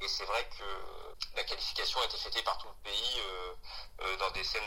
et 0.00 0.08
c'est 0.08 0.24
vrai 0.24 0.48
que 0.58 1.36
la 1.36 1.44
qualification 1.44 2.00
a 2.00 2.04
été 2.06 2.16
fêtée 2.16 2.42
par 2.42 2.58
tout 2.58 2.68
le 2.68 2.90
pays 2.90 3.20
euh, 4.00 4.16
dans 4.16 4.30
des 4.30 4.42
scènes 4.42 4.62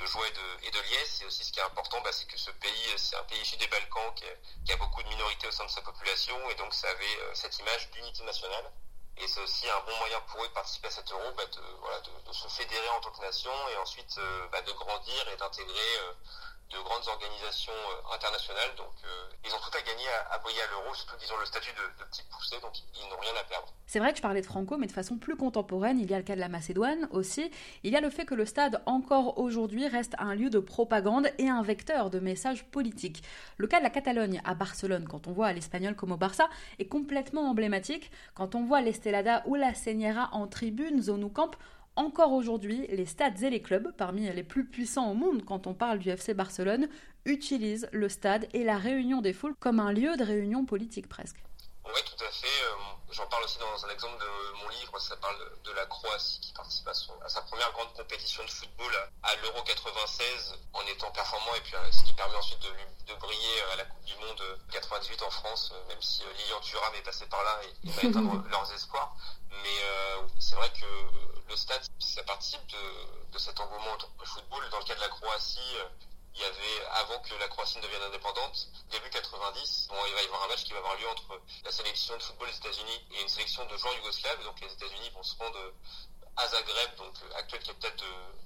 de, 0.00 0.06
joie 0.06 0.26
et 0.62 0.70
de, 0.70 0.80
liesse. 0.80 1.20
Et 1.20 1.26
aussi, 1.26 1.44
ce 1.44 1.52
qui 1.52 1.60
est 1.60 1.62
important, 1.62 2.00
bah, 2.00 2.10
c'est 2.10 2.26
que 2.26 2.38
ce 2.38 2.50
pays, 2.52 2.94
c'est 2.96 3.16
un 3.16 3.24
pays 3.24 3.40
issu 3.42 3.56
des 3.58 3.66
Balkans 3.66 4.14
qui 4.14 4.24
a, 4.24 4.28
qui 4.64 4.72
a, 4.72 4.76
beaucoup 4.76 5.02
de 5.02 5.08
minorités 5.08 5.46
au 5.46 5.50
sein 5.50 5.66
de 5.66 5.70
sa 5.70 5.82
population. 5.82 6.36
Et 6.48 6.54
donc, 6.54 6.72
ça 6.72 6.88
avait 6.88 7.34
cette 7.34 7.58
image 7.58 7.90
d'unité 7.90 8.22
nationale. 8.22 8.72
Et 9.22 9.28
c'est 9.28 9.40
aussi 9.40 9.68
un 9.68 9.80
bon 9.80 9.96
moyen 9.98 10.18
pour 10.28 10.42
eux 10.42 10.48
de 10.48 10.52
participer 10.52 10.88
à 10.88 10.90
cet 10.90 11.12
euro, 11.12 11.30
bah, 11.36 11.44
de, 11.46 12.32
se 12.32 12.48
fédérer 12.48 12.88
en 12.88 13.00
tant 13.00 13.10
que 13.10 13.20
nation 13.20 13.52
et 13.72 13.76
ensuite 13.76 14.16
euh, 14.18 14.48
bah, 14.50 14.62
de 14.62 14.72
grandir 14.72 15.28
et 15.28 15.36
d'intégrer 15.36 15.98
euh, 15.98 16.12
de 16.70 16.78
grandes 16.78 17.06
organisations 17.08 17.72
euh, 17.72 18.14
internationales. 18.14 18.70
Donc 18.76 18.94
euh, 19.04 19.28
ils 19.44 19.52
ont 19.52 19.58
tout 19.58 19.76
à 19.76 19.82
gagner 19.82 20.08
à, 20.30 20.38
briller 20.38 20.62
à 20.62 20.70
l'euro, 20.70 20.94
surtout 20.94 21.16
qu'ils 21.18 21.32
ont 21.32 21.38
le 21.38 21.46
statut 21.46 21.72
de, 21.72 22.04
petite 22.04 22.28
poussée, 22.30 22.60
donc 22.60 22.72
ils 22.94 23.08
n'ont 23.10 23.18
rien 23.20 23.34
à 23.40 23.44
perdre. 23.44 23.68
C'est 23.86 23.98
vrai 23.98 24.12
que 24.12 24.18
je 24.18 24.22
parlais 24.22 24.40
de 24.40 24.46
Franco, 24.46 24.78
mais 24.78 24.86
de 24.86 24.92
façon 24.92 25.18
plus 25.18 25.36
contemporaine, 25.36 25.98
il 25.98 26.08
y 26.10 26.14
a 26.14 26.18
le 26.18 26.22
cas 26.22 26.36
de 26.36 26.40
la 26.40 26.48
Macédoine 26.48 27.08
aussi. 27.10 27.50
Il 27.82 27.92
y 27.92 27.96
a 27.96 28.00
le 28.00 28.10
fait 28.10 28.24
que 28.24 28.34
le 28.34 28.46
stade, 28.46 28.82
encore 28.86 29.38
aujourd'hui, 29.38 29.88
reste 29.88 30.14
un 30.18 30.34
lieu 30.34 30.48
de 30.48 30.60
propagande 30.60 31.28
et 31.38 31.48
un 31.48 31.62
vecteur 31.62 32.10
de 32.10 32.20
messages 32.20 32.64
politiques. 32.64 33.22
Le 33.56 33.66
cas 33.66 33.78
de 33.78 33.84
la 33.84 33.90
Catalogne 33.90 34.40
à 34.44 34.54
Barcelone, 34.54 35.08
quand 35.08 35.26
on 35.26 35.32
voit 35.32 35.52
l'espagnol 35.52 35.96
comme 35.96 36.12
au 36.12 36.16
Barça, 36.16 36.48
est 36.78 36.86
complètement 36.86 37.50
emblématique. 37.50 38.12
Quand 38.34 38.54
on 38.54 38.64
voit 38.64 38.80
l'Estelada 38.80 39.42
ou 39.46 39.56
la 39.56 39.74
Señera 39.74 40.30
en 40.32 40.46
tribune, 40.46 41.02
zone 41.02 41.24
ou 41.24 41.28
camp, 41.28 41.50
encore 41.96 42.32
aujourd'hui, 42.32 42.86
les 42.88 43.06
stades 43.06 43.42
et 43.42 43.50
les 43.50 43.62
clubs, 43.62 43.92
parmi 43.96 44.30
les 44.30 44.42
plus 44.42 44.64
puissants 44.64 45.10
au 45.10 45.14
monde 45.14 45.44
quand 45.44 45.66
on 45.66 45.74
parle 45.74 45.98
du 45.98 46.08
FC 46.08 46.34
Barcelone, 46.34 46.88
utilisent 47.24 47.88
le 47.92 48.08
stade 48.08 48.48
et 48.54 48.64
la 48.64 48.78
réunion 48.78 49.20
des 49.20 49.32
foules 49.32 49.54
comme 49.58 49.80
un 49.80 49.92
lieu 49.92 50.16
de 50.16 50.24
réunion 50.24 50.64
politique 50.64 51.08
presque. 51.08 51.36
Oui, 51.84 52.00
tout 52.04 52.24
à 52.24 52.30
fait. 52.30 52.46
Euh, 52.46 52.76
j'en 53.10 53.26
parle 53.26 53.44
aussi 53.44 53.58
dans 53.58 53.84
un 53.84 53.88
exemple 53.90 54.18
de 54.20 54.62
mon 54.62 54.68
livre, 54.68 54.98
ça 55.00 55.16
parle 55.16 55.36
de 55.64 55.72
la 55.72 55.86
Croatie 55.86 56.40
qui 56.40 56.52
participe 56.52 56.86
à, 56.86 56.94
sa 57.28 57.40
première 57.42 57.72
grande 57.72 57.92
compétition 57.94 58.44
de 58.44 58.50
football 58.50 58.92
à 59.22 59.34
l'Euro 59.36 59.62
96 59.62 60.54
en 60.72 60.82
étant 60.82 61.10
performant 61.10 61.54
et 61.56 61.60
puis 61.62 61.74
euh, 61.74 61.90
ce 61.90 62.04
qui 62.04 62.12
permet 62.14 62.36
ensuite 62.36 62.62
de, 62.62 63.14
briller 63.14 63.60
à 63.72 63.76
la 63.76 63.84
Coupe 63.84 64.04
du 64.04 64.14
Monde 64.16 64.40
98 64.70 65.22
en 65.22 65.30
France, 65.30 65.72
euh, 65.74 65.88
même 65.88 66.00
si 66.00 66.22
Lilian 66.38 66.60
Thuram 66.60 66.94
est 66.94 67.02
passé 67.02 67.26
par 67.26 67.42
là 67.42 67.60
et, 67.64 67.88
et 67.88 67.90
va 67.90 68.08
éteindre 68.08 68.44
leurs 68.50 68.72
espoirs. 68.72 69.14
Mais 69.50 70.30
c'est 70.38 70.54
vrai 70.54 70.70
que 70.70 70.86
le 71.50 71.56
stade, 71.56 71.82
ça 71.98 72.22
participe 72.22 72.64
de, 73.32 73.38
cet 73.38 73.58
engouement 73.58 73.98
au 74.20 74.24
football. 74.24 74.68
Dans 74.70 74.78
le 74.78 74.84
cas 74.84 74.94
de 74.94 75.00
la 75.00 75.08
Croatie, 75.08 75.76
il 76.34 76.40
y 76.40 76.44
avait, 76.44 76.86
avant 76.92 77.18
que 77.20 77.34
la 77.34 77.48
Croatie 77.48 77.78
ne 77.78 77.82
devienne 77.82 78.02
indépendante, 78.02 78.68
début 78.90 79.10
90, 79.10 79.88
bon, 79.88 79.96
il 80.06 80.14
va 80.14 80.22
y 80.22 80.26
avoir 80.26 80.44
un 80.44 80.48
match 80.48 80.64
qui 80.64 80.72
va 80.72 80.78
avoir 80.78 80.96
lieu 80.96 81.08
entre 81.08 81.40
la 81.64 81.72
sélection 81.72 82.16
de 82.16 82.22
football 82.22 82.48
des 82.48 82.56
États-Unis 82.56 83.06
et 83.12 83.22
une 83.22 83.28
sélection 83.28 83.66
de 83.66 83.76
joueurs 83.76 83.94
yougoslaves. 83.96 84.44
Donc 84.44 84.60
les 84.60 84.72
États-Unis 84.72 85.10
vont 85.10 85.22
se 85.22 85.36
rendre 85.38 85.58
à 86.36 86.46
Zagreb, 86.46 86.96
donc 86.96 87.14
actuel 87.36 87.62
capitale 87.62 87.96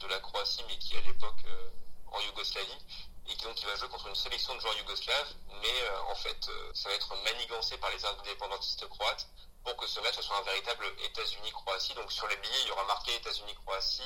de, 0.01 0.07
la 0.07 0.21
Croatie, 0.21 0.65
mais 0.69 0.79
qui 0.79 0.97
à 0.97 1.01
l'époque 1.01 1.45
euh, 1.47 1.71
en 2.13 2.21
Yougoslavie, 2.21 2.79
et 3.27 3.37
qui 3.37 3.45
donc 3.45 3.61
il 3.61 3.67
va 3.67 3.75
jouer 3.77 3.89
contre 3.89 4.07
une 4.09 4.15
sélection 4.15 4.55
de 4.55 4.61
joueurs 4.61 4.77
yougoslaves, 4.79 5.35
mais 5.63 5.83
euh, 5.83 6.01
en 6.11 6.15
fait 6.15 6.49
euh, 6.49 6.71
ça 6.75 6.89
va 6.89 6.95
être 6.95 7.15
manigancé 7.23 7.77
par 7.79 7.91
les 7.91 8.05
indépendantistes 8.05 8.87
croates 8.89 9.29
pour 9.65 9.77
que 9.77 9.87
ce 9.87 9.99
match 10.01 10.21
soit 10.21 10.37
un 10.39 10.43
véritable 10.43 10.85
États-Unis-Croatie. 11.03 11.95
Donc 11.95 12.13
sur 12.13 12.29
les 12.29 12.37
billets, 12.37 12.63
il 12.63 12.69
y 12.69 12.71
aura 12.71 12.85
marqué 12.85 13.15
États-Unis-Croatie. 13.17 14.03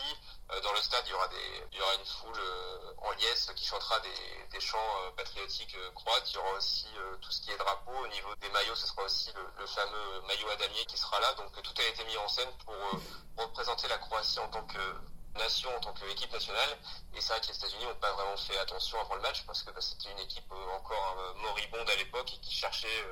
Euh, 0.53 0.61
dans 0.61 0.73
le 0.73 0.81
stade, 0.81 1.05
il 1.07 1.11
y 1.11 1.15
aura, 1.15 1.95
une 1.95 2.07
foule 2.07 2.39
euh, 2.39 2.93
en 2.99 3.11
liesse 3.13 3.51
qui 3.57 3.67
chantera 3.67 3.99
des, 4.01 4.61
chants 4.61 4.79
euh, 4.79 5.11
patriotiques 5.17 5.77
croates. 5.95 6.31
Il 6.31 6.35
y 6.37 6.39
aura 6.39 6.53
aussi 6.53 6.87
tout 7.21 7.31
ce 7.33 7.41
qui 7.43 7.51
est 7.51 7.57
drapeau. 7.57 7.93
Au 7.93 8.09
niveau 8.09 8.35
des 8.37 8.49
maillots, 8.51 8.77
ce 8.77 8.87
sera 8.87 9.03
aussi 9.03 9.33
le, 9.59 9.67
fameux 9.67 10.21
maillot 10.29 10.49
à 10.49 10.57
damier 10.57 10.85
qui 10.87 10.97
sera 10.97 11.19
là. 11.21 11.35
Donc 11.35 11.51
tout 11.61 11.75
a 11.77 11.85
été 11.85 12.05
mis 12.05 12.17
en 12.17 12.29
scène 12.29 12.51
pour 12.65 12.75
représenter 13.37 13.89
la 13.89 13.99
Croatie 13.99 14.39
en 14.39 14.49
tant 14.49 14.65
que 14.65 14.79
nation, 15.35 15.77
en 15.77 15.81
tant 15.81 15.93
qu'équipe 15.93 16.33
nationale. 16.33 16.79
Et 17.15 17.21
c'est 17.21 17.33
vrai 17.33 17.41
que 17.41 17.49
les 17.49 17.57
États-Unis 17.57 17.85
n'ont 17.85 17.95
pas 17.97 18.13
vraiment 18.13 18.37
fait 18.37 18.59
attention 18.59 19.01
avant 19.01 19.17
le 19.17 19.23
match 19.23 19.45
parce 19.45 19.63
que 19.63 19.71
bah, 19.73 19.81
c'était 19.81 20.11
une 20.11 20.21
équipe 20.21 20.53
encore 20.53 21.35
moribonde 21.37 21.89
à 21.91 21.97
l'époque 21.97 22.33
et 22.33 22.41
qui 22.41 22.55
cherchait 22.55 23.07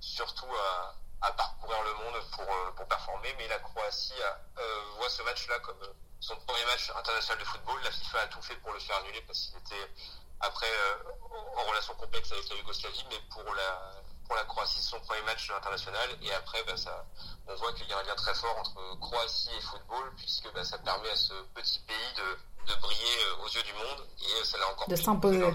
surtout 0.00 0.52
à 0.54 0.94
à 1.22 1.32
parcourir 1.32 1.78
le 1.84 1.94
monde 2.04 2.22
pour, 2.32 2.44
euh, 2.44 2.70
pour 2.76 2.86
performer. 2.86 3.34
Mais 3.38 3.48
la 3.48 3.58
Croatie 3.58 4.12
euh, 4.58 4.82
voit 4.96 5.08
ce 5.08 5.22
match-là 5.22 5.58
comme 5.60 5.80
euh, 5.82 5.92
son 6.20 6.36
premier 6.36 6.64
match 6.66 6.90
international 6.90 7.38
de 7.38 7.44
football. 7.44 7.80
La 7.84 7.90
FIFA 7.90 8.20
a 8.20 8.26
tout 8.26 8.42
fait 8.42 8.56
pour 8.56 8.72
le 8.72 8.80
faire 8.80 8.96
annuler 8.98 9.22
parce 9.22 9.46
qu'il 9.46 9.58
était 9.58 9.90
après 10.40 10.66
en 11.56 11.64
relation 11.68 11.94
complexe 11.94 12.32
avec 12.32 12.48
la 12.48 12.56
Yougoslavie, 12.56 13.04
mais 13.10 13.20
pour 13.30 13.44
la, 13.54 13.92
pour 14.26 14.34
la 14.34 14.44
Croatie, 14.44 14.78
c'est 14.78 14.90
son 14.90 15.00
premier 15.00 15.22
match 15.22 15.48
international. 15.50 16.10
Et 16.20 16.32
après, 16.34 16.62
bah, 16.64 16.76
ça, 16.76 17.06
on 17.46 17.54
voit 17.54 17.72
qu'il 17.74 17.88
y 17.88 17.92
a 17.92 17.98
un 17.98 18.02
lien 18.02 18.14
très 18.16 18.34
fort 18.34 18.56
entre 18.58 18.98
Croatie 18.98 19.50
et 19.56 19.60
football, 19.60 20.12
puisque 20.16 20.52
bah, 20.52 20.64
ça 20.64 20.78
permet 20.78 21.10
à 21.10 21.16
ce 21.16 21.32
petit 21.54 21.78
pays 21.80 22.12
de, 22.16 22.72
de 22.72 22.80
briller 22.80 23.18
aux 23.44 23.48
yeux 23.48 23.62
du 23.62 23.72
monde. 23.74 24.08
Et 24.20 24.44
ça 24.44 24.58
l'a 24.58 24.68
encore 24.68 24.88
de 24.88 24.96
s'imposer. 24.96 25.46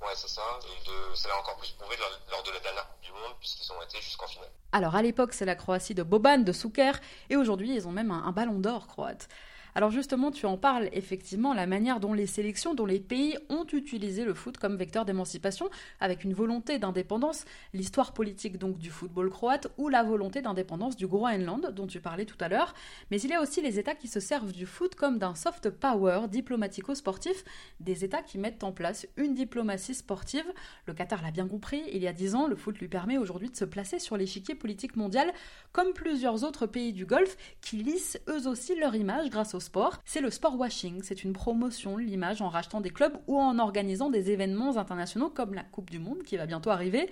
Ouais, 0.00 0.14
c'est 0.14 0.28
ça. 0.28 0.42
Et 0.64 0.88
de, 0.88 1.14
ça 1.14 1.28
l'a 1.28 1.38
encore 1.38 1.56
plus 1.56 1.72
prouvé 1.72 1.96
lors, 2.30 2.42
de 2.42 2.50
la 2.50 2.60
dernière 2.60 2.88
Coupe 2.88 3.02
du 3.02 3.12
Monde, 3.12 3.34
puisqu'ils 3.38 3.70
ont 3.72 3.82
été 3.82 4.00
jusqu'en 4.00 4.26
finale. 4.26 4.48
Alors, 4.72 4.96
à 4.96 5.02
l'époque, 5.02 5.32
c'est 5.34 5.44
la 5.44 5.54
Croatie 5.56 5.94
de 5.94 6.02
Boban, 6.02 6.38
de 6.38 6.52
Souker, 6.52 6.92
et 7.28 7.36
aujourd'hui, 7.36 7.74
ils 7.74 7.86
ont 7.86 7.92
même 7.92 8.10
un 8.10 8.32
ballon 8.32 8.58
d'or 8.58 8.86
croate. 8.86 9.28
Alors 9.74 9.90
justement, 9.90 10.30
tu 10.30 10.46
en 10.46 10.56
parles 10.56 10.88
effectivement, 10.92 11.54
la 11.54 11.66
manière 11.66 12.00
dont 12.00 12.12
les 12.12 12.26
sélections, 12.26 12.74
dont 12.74 12.86
les 12.86 13.00
pays 13.00 13.36
ont 13.48 13.66
utilisé 13.72 14.24
le 14.24 14.34
foot 14.34 14.58
comme 14.58 14.76
vecteur 14.76 15.04
d'émancipation, 15.04 15.70
avec 16.00 16.24
une 16.24 16.34
volonté 16.34 16.78
d'indépendance, 16.78 17.44
l'histoire 17.72 18.12
politique 18.12 18.58
donc 18.58 18.78
du 18.78 18.90
football 18.90 19.30
croate, 19.30 19.68
ou 19.78 19.88
la 19.88 20.02
volonté 20.02 20.42
d'indépendance 20.42 20.96
du 20.96 21.06
Groenland, 21.06 21.72
dont 21.72 21.86
tu 21.86 22.00
parlais 22.00 22.24
tout 22.24 22.36
à 22.40 22.48
l'heure. 22.48 22.74
Mais 23.10 23.20
il 23.20 23.30
y 23.30 23.34
a 23.34 23.40
aussi 23.40 23.62
les 23.62 23.78
États 23.78 23.94
qui 23.94 24.08
se 24.08 24.20
servent 24.20 24.52
du 24.52 24.66
foot 24.66 24.94
comme 24.94 25.18
d'un 25.18 25.34
soft 25.34 25.70
power 25.70 26.22
diplomatico-sportif, 26.28 27.44
des 27.78 28.04
États 28.04 28.22
qui 28.22 28.38
mettent 28.38 28.64
en 28.64 28.72
place 28.72 29.06
une 29.16 29.34
diplomatie 29.34 29.94
sportive. 29.94 30.46
Le 30.86 30.94
Qatar 30.94 31.22
l'a 31.22 31.30
bien 31.30 31.46
compris, 31.46 31.82
il 31.92 32.02
y 32.02 32.08
a 32.08 32.12
dix 32.12 32.34
ans, 32.34 32.48
le 32.48 32.56
foot 32.56 32.78
lui 32.78 32.88
permet 32.88 33.18
aujourd'hui 33.18 33.50
de 33.50 33.56
se 33.56 33.64
placer 33.64 33.98
sur 33.98 34.16
l'échiquier 34.16 34.54
politique 34.54 34.96
mondial, 34.96 35.32
comme 35.72 35.92
plusieurs 35.92 36.44
autres 36.44 36.66
pays 36.66 36.92
du 36.92 37.06
Golfe 37.06 37.36
qui 37.60 37.76
lissent 37.76 38.18
eux 38.28 38.48
aussi 38.48 38.74
leur 38.74 38.94
image 38.94 39.30
grâce 39.30 39.54
au 39.54 39.59
sport, 39.60 39.98
c'est 40.04 40.20
le 40.20 40.30
sport 40.30 40.58
washing. 40.58 41.02
C'est 41.02 41.24
une 41.24 41.32
promotion 41.32 41.96
de 41.96 42.02
l'image 42.02 42.42
en 42.42 42.48
rachetant 42.48 42.80
des 42.80 42.90
clubs 42.90 43.16
ou 43.26 43.38
en 43.38 43.58
organisant 43.58 44.10
des 44.10 44.30
événements 44.30 44.76
internationaux 44.76 45.30
comme 45.30 45.54
la 45.54 45.62
Coupe 45.62 45.90
du 45.90 45.98
Monde 45.98 46.22
qui 46.24 46.36
va 46.36 46.46
bientôt 46.46 46.70
arriver. 46.70 47.08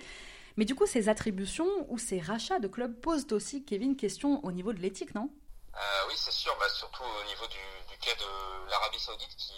Mais 0.57 0.65
du 0.65 0.75
coup, 0.75 0.85
ces 0.85 1.07
attributions 1.07 1.69
ou 1.87 1.97
ces 1.97 2.19
rachats 2.19 2.59
de 2.59 2.67
clubs 2.67 2.93
posent 2.99 3.31
aussi, 3.31 3.63
Kevin, 3.63 3.95
question 3.95 4.43
au 4.43 4.51
niveau 4.51 4.73
de 4.73 4.79
l'éthique, 4.79 5.15
non? 5.15 5.29
Euh, 5.75 6.07
Oui, 6.09 6.15
c'est 6.17 6.33
sûr, 6.33 6.53
bah, 6.59 6.67
surtout 6.67 7.03
au 7.03 7.27
niveau 7.27 7.47
du, 7.47 7.97
cas 8.01 8.15
de 8.15 8.69
l'Arabie 8.69 8.99
Saoudite 8.99 9.35
qui, 9.37 9.53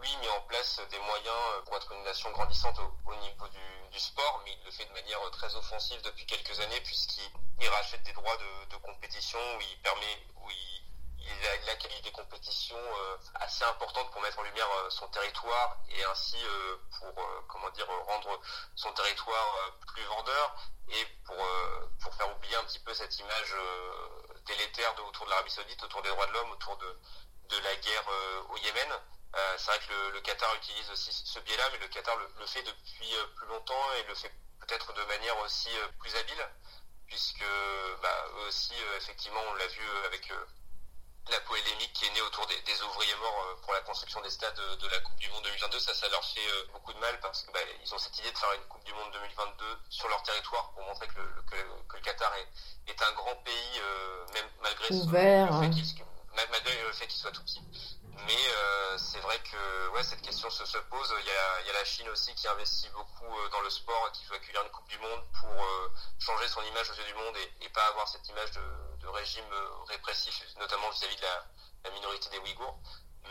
lui, 0.00 0.10
met 0.22 0.28
en 0.28 0.40
place 0.46 0.80
des 0.90 0.98
moyens 0.98 1.64
pour 1.66 1.76
être 1.76 1.90
une 1.92 2.04
nation 2.04 2.30
grandissante 2.30 2.78
au, 2.78 3.14
niveau 3.16 3.48
du, 3.48 3.98
sport, 3.98 4.40
mais 4.44 4.52
il 4.52 4.64
le 4.64 4.70
fait 4.70 4.84
de 4.86 4.92
manière 4.92 5.18
très 5.32 5.52
offensive 5.56 6.00
depuis 6.04 6.24
quelques 6.24 6.60
années 6.60 6.80
puisqu'il 6.84 7.68
rachète 7.68 8.04
des 8.04 8.12
droits 8.12 8.36
de, 8.36 8.76
de, 8.76 8.80
compétition 8.80 9.40
où 9.56 9.60
il 9.60 9.82
permet, 9.82 10.22
où 10.36 10.50
il 10.50 10.87
il, 11.28 11.70
accueille 11.70 12.00
des 12.02 12.12
compétitions 12.12 12.76
euh, 12.76 13.16
assez 13.34 13.64
importantes 13.64 14.10
pour 14.10 14.22
mettre 14.22 14.38
en 14.38 14.42
lumière 14.42 14.70
euh, 14.70 14.90
son 14.90 15.06
territoire 15.08 15.76
et 15.90 16.04
ainsi 16.04 16.36
euh, 16.44 16.76
pour 16.98 17.14
comment 17.48 17.70
dire 17.70 17.86
rendre 18.06 18.40
son 18.74 18.92
territoire 18.92 19.72
plus 19.86 20.04
vendeur 20.04 20.56
et 20.88 21.04
pour 21.24 21.36
pour 22.02 22.14
faire 22.14 22.34
oublier 22.34 22.56
un 22.56 22.64
petit 22.64 22.78
peu 22.80 22.94
cette 22.94 23.18
image 23.18 23.54
délétère 24.46 24.94
de, 24.94 25.02
autour 25.02 25.26
de 25.26 25.30
l'Arabie 25.30 25.50
Saoudite, 25.50 25.82
autour 25.82 26.02
des 26.02 26.08
droits 26.08 26.26
de 26.26 26.32
l'homme, 26.32 26.50
autour 26.50 26.76
de 26.76 26.98
de 27.50 27.58
la 27.58 27.76
guerre 27.76 28.08
au 28.50 28.56
Yémen. 28.58 28.88
c'est 29.56 29.70
vrai 29.70 29.80
que 29.80 30.10
le, 30.12 30.20
Qatar 30.20 30.54
utilise 30.56 30.90
aussi 30.90 31.12
ce 31.12 31.38
biais-là, 31.40 31.64
mais 31.72 31.78
le 31.78 31.88
Qatar 31.88 32.16
le, 32.16 32.30
le 32.38 32.46
fait 32.46 32.62
depuis 32.62 33.14
plus 33.36 33.46
longtemps 33.46 33.92
et 33.98 34.02
le 34.04 34.14
fait 34.14 34.32
peut-être 34.60 34.92
de 34.92 35.04
manière 35.04 35.38
aussi 35.40 35.70
plus 35.98 36.14
habile, 36.16 36.48
puisque 37.06 37.44
bah, 38.02 38.26
eux 38.36 38.48
aussi, 38.48 38.74
effectivement, 38.96 39.40
on 39.50 39.54
l'a 39.54 39.66
vu 39.66 39.82
avec 40.06 40.30
la 41.30 41.40
polémique 41.40 41.92
qui 41.92 42.06
est 42.06 42.10
née 42.10 42.22
autour 42.22 42.46
des, 42.46 42.60
des, 42.62 42.82
ouvriers 42.82 43.14
morts 43.16 43.44
euh, 43.48 43.60
pour 43.62 43.72
la 43.72 43.80
construction 43.80 44.20
des 44.22 44.30
stades 44.30 44.56
de, 44.56 44.88
la 44.88 45.00
Coupe 45.00 45.16
du 45.18 45.28
Monde 45.30 45.44
2022, 45.44 45.78
ça, 45.78 45.94
ça 45.94 46.08
leur 46.08 46.24
fait 46.24 46.46
euh, 46.48 46.66
beaucoup 46.72 46.92
de 46.92 46.98
mal 46.98 47.18
parce 47.20 47.42
qu'ils 47.42 47.52
bah, 47.52 47.60
ont 47.92 47.98
cette 47.98 48.18
idée 48.18 48.30
de 48.30 48.38
faire 48.38 48.52
une 48.52 48.64
Coupe 48.64 48.84
du 48.84 48.92
Monde 48.94 49.12
2022 49.12 49.64
sur 49.90 50.08
leur 50.08 50.22
territoire 50.22 50.70
pour 50.70 50.84
montrer 50.84 51.06
que 51.08 51.18
le, 51.20 51.42
que, 51.50 51.56
que 51.88 51.96
le 51.96 52.02
Qatar 52.02 52.32
est, 52.36 52.90
est, 52.90 53.02
un 53.02 53.12
grand 53.12 53.36
pays, 53.44 53.80
euh, 53.80 54.26
même 54.32 54.48
malgré, 54.62 54.94
Ouvert, 54.94 55.60
le, 55.60 55.72
fait 55.72 56.04
malgré 56.50 56.82
le 56.82 56.92
fait 56.92 57.06
qu'il 57.06 57.20
soit 57.20 57.32
tout 57.32 57.42
petit. 57.42 57.60
Mais 58.26 58.34
euh, 58.34 58.98
c'est 58.98 59.20
vrai 59.20 59.38
que 59.40 59.88
ouais, 59.90 60.02
cette 60.02 60.22
question 60.22 60.50
se, 60.50 60.64
se 60.64 60.78
pose. 60.78 61.14
Il 61.20 61.26
y, 61.26 61.30
a, 61.30 61.60
il 61.60 61.66
y, 61.66 61.70
a, 61.70 61.72
la 61.72 61.84
Chine 61.84 62.08
aussi 62.08 62.34
qui 62.34 62.48
investit 62.48 62.88
beaucoup 62.90 63.32
dans 63.52 63.60
le 63.60 63.70
sport, 63.70 64.10
qui 64.12 64.24
veut 64.26 64.36
accueillir 64.36 64.62
une 64.62 64.70
Coupe 64.70 64.88
du 64.88 64.98
Monde 64.98 65.22
pour 65.40 65.50
euh, 65.50 65.90
changer 66.18 66.48
son 66.48 66.62
image 66.62 66.90
aux 66.90 66.94
yeux 66.94 67.04
du 67.04 67.14
monde 67.14 67.36
et, 67.36 67.64
et 67.64 67.68
pas 67.68 67.86
avoir 67.86 68.08
cette 68.08 68.26
image 68.28 68.50
de, 68.52 68.60
régime 69.10 69.44
répressif, 69.88 70.42
notamment 70.58 70.90
vis-à-vis 70.90 71.16
de 71.16 71.22
la, 71.22 71.90
minorité 71.90 72.28
des 72.30 72.38
Ouïghours. 72.38 72.78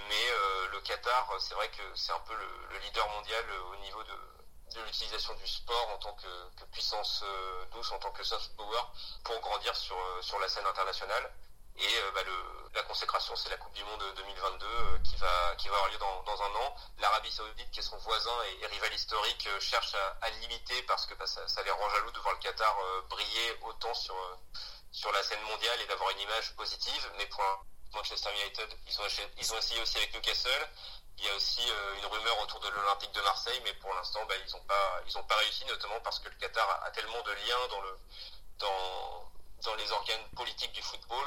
Mais 0.09 0.29
euh, 0.29 0.67
le 0.69 0.81
Qatar, 0.81 1.29
c'est 1.39 1.53
vrai 1.53 1.69
que 1.69 1.95
c'est 1.95 2.11
un 2.11 2.19
peu 2.19 2.33
le, 2.35 2.67
le, 2.71 2.79
leader 2.79 3.07
mondial 3.09 3.45
au 3.71 3.75
niveau 3.77 4.03
de, 4.03 4.75
de 4.75 4.81
l'utilisation 4.83 5.33
du 5.35 5.47
sport 5.47 5.89
en 5.89 5.97
tant 5.97 6.13
que, 6.13 6.65
puissance 6.71 7.23
douce, 7.71 7.91
en 7.91 7.99
tant 7.99 8.11
que 8.11 8.23
soft 8.23 8.55
power, 8.55 8.81
pour 9.23 9.39
grandir 9.39 9.75
sur, 9.75 9.97
sur 10.21 10.39
la 10.39 10.47
scène 10.47 10.65
internationale. 10.65 11.31
Et 11.79 11.83
euh, 11.83 12.11
bah, 12.11 12.21
la 12.73 12.83
consécration, 12.83 13.35
c'est 13.35 13.49
la 13.49 13.57
Coupe 13.57 13.73
du 13.73 13.83
Monde 13.83 14.03
2022 14.15 14.65
euh, 14.65 14.97
qui 15.03 15.15
va 15.17 15.55
qui 15.57 15.67
va 15.67 15.75
avoir 15.75 15.91
lieu 15.91 15.97
dans, 15.99 16.23
dans 16.23 16.41
un 16.41 16.55
an. 16.55 16.75
L'Arabie 16.97 17.31
Saoudite, 17.31 17.69
qui 17.69 17.79
est 17.79 17.83
son 17.83 17.97
voisin 17.97 18.31
et, 18.61 18.65
rival 18.65 18.91
historique, 18.93 19.47
euh, 19.47 19.59
cherche 19.59 19.93
à, 20.21 20.29
limiter 20.41 20.81
parce 20.83 21.05
que 21.05 21.13
bah, 21.13 21.27
ça, 21.27 21.63
les 21.63 21.71
rend 21.71 21.89
jaloux 21.91 22.11
de 22.11 22.19
voir 22.19 22.33
le 22.33 22.39
Qatar 22.39 22.75
briller 23.09 23.59
autant 23.61 23.93
sur 23.93 24.15
sur 24.97 25.11
la 25.11 25.21
scène 25.21 25.41
mondiale 25.45 25.77
et 25.83 25.85
d'avoir 25.85 26.09
une 26.09 26.21
image 26.21 26.55
positive. 26.55 27.05
Mais 27.17 27.27
pour 27.27 27.43
Manchester 27.93 28.29
United, 28.33 28.69
ils 28.89 28.97
ont 29.53 29.57
essayé 29.57 29.81
aussi 29.81 29.97
avec 29.97 30.13
Newcastle. 30.15 30.65
Il 31.19 31.25
y 31.25 31.29
a 31.29 31.35
aussi 31.35 31.61
une 31.97 32.05
rumeur 32.05 32.41
autour 32.41 32.59
de 32.59 32.69
l'Olympique 32.69 33.13
de 33.13 33.21
Marseille, 33.21 33.61
mais 33.63 33.73
pour 33.75 33.93
l'instant, 33.93 34.21
bah, 34.27 34.35
ils 34.37 34.51
n'ont 34.53 34.65
pas 34.65 35.01
pas 35.29 35.35
réussi, 35.37 35.65
notamment 35.65 35.99
parce 36.03 36.19
que 36.19 36.29
le 36.29 36.35
Qatar 36.35 36.81
a, 36.83 36.91
tellement 36.91 37.21
de 37.21 37.31
liens 37.31 37.67
dans 37.69 37.81
le 37.81 37.97
dans 38.59 39.31
dans 39.65 39.75
les 39.75 39.91
organes 39.91 40.27
politiques 40.35 40.71
du 40.73 40.81
football 40.81 41.25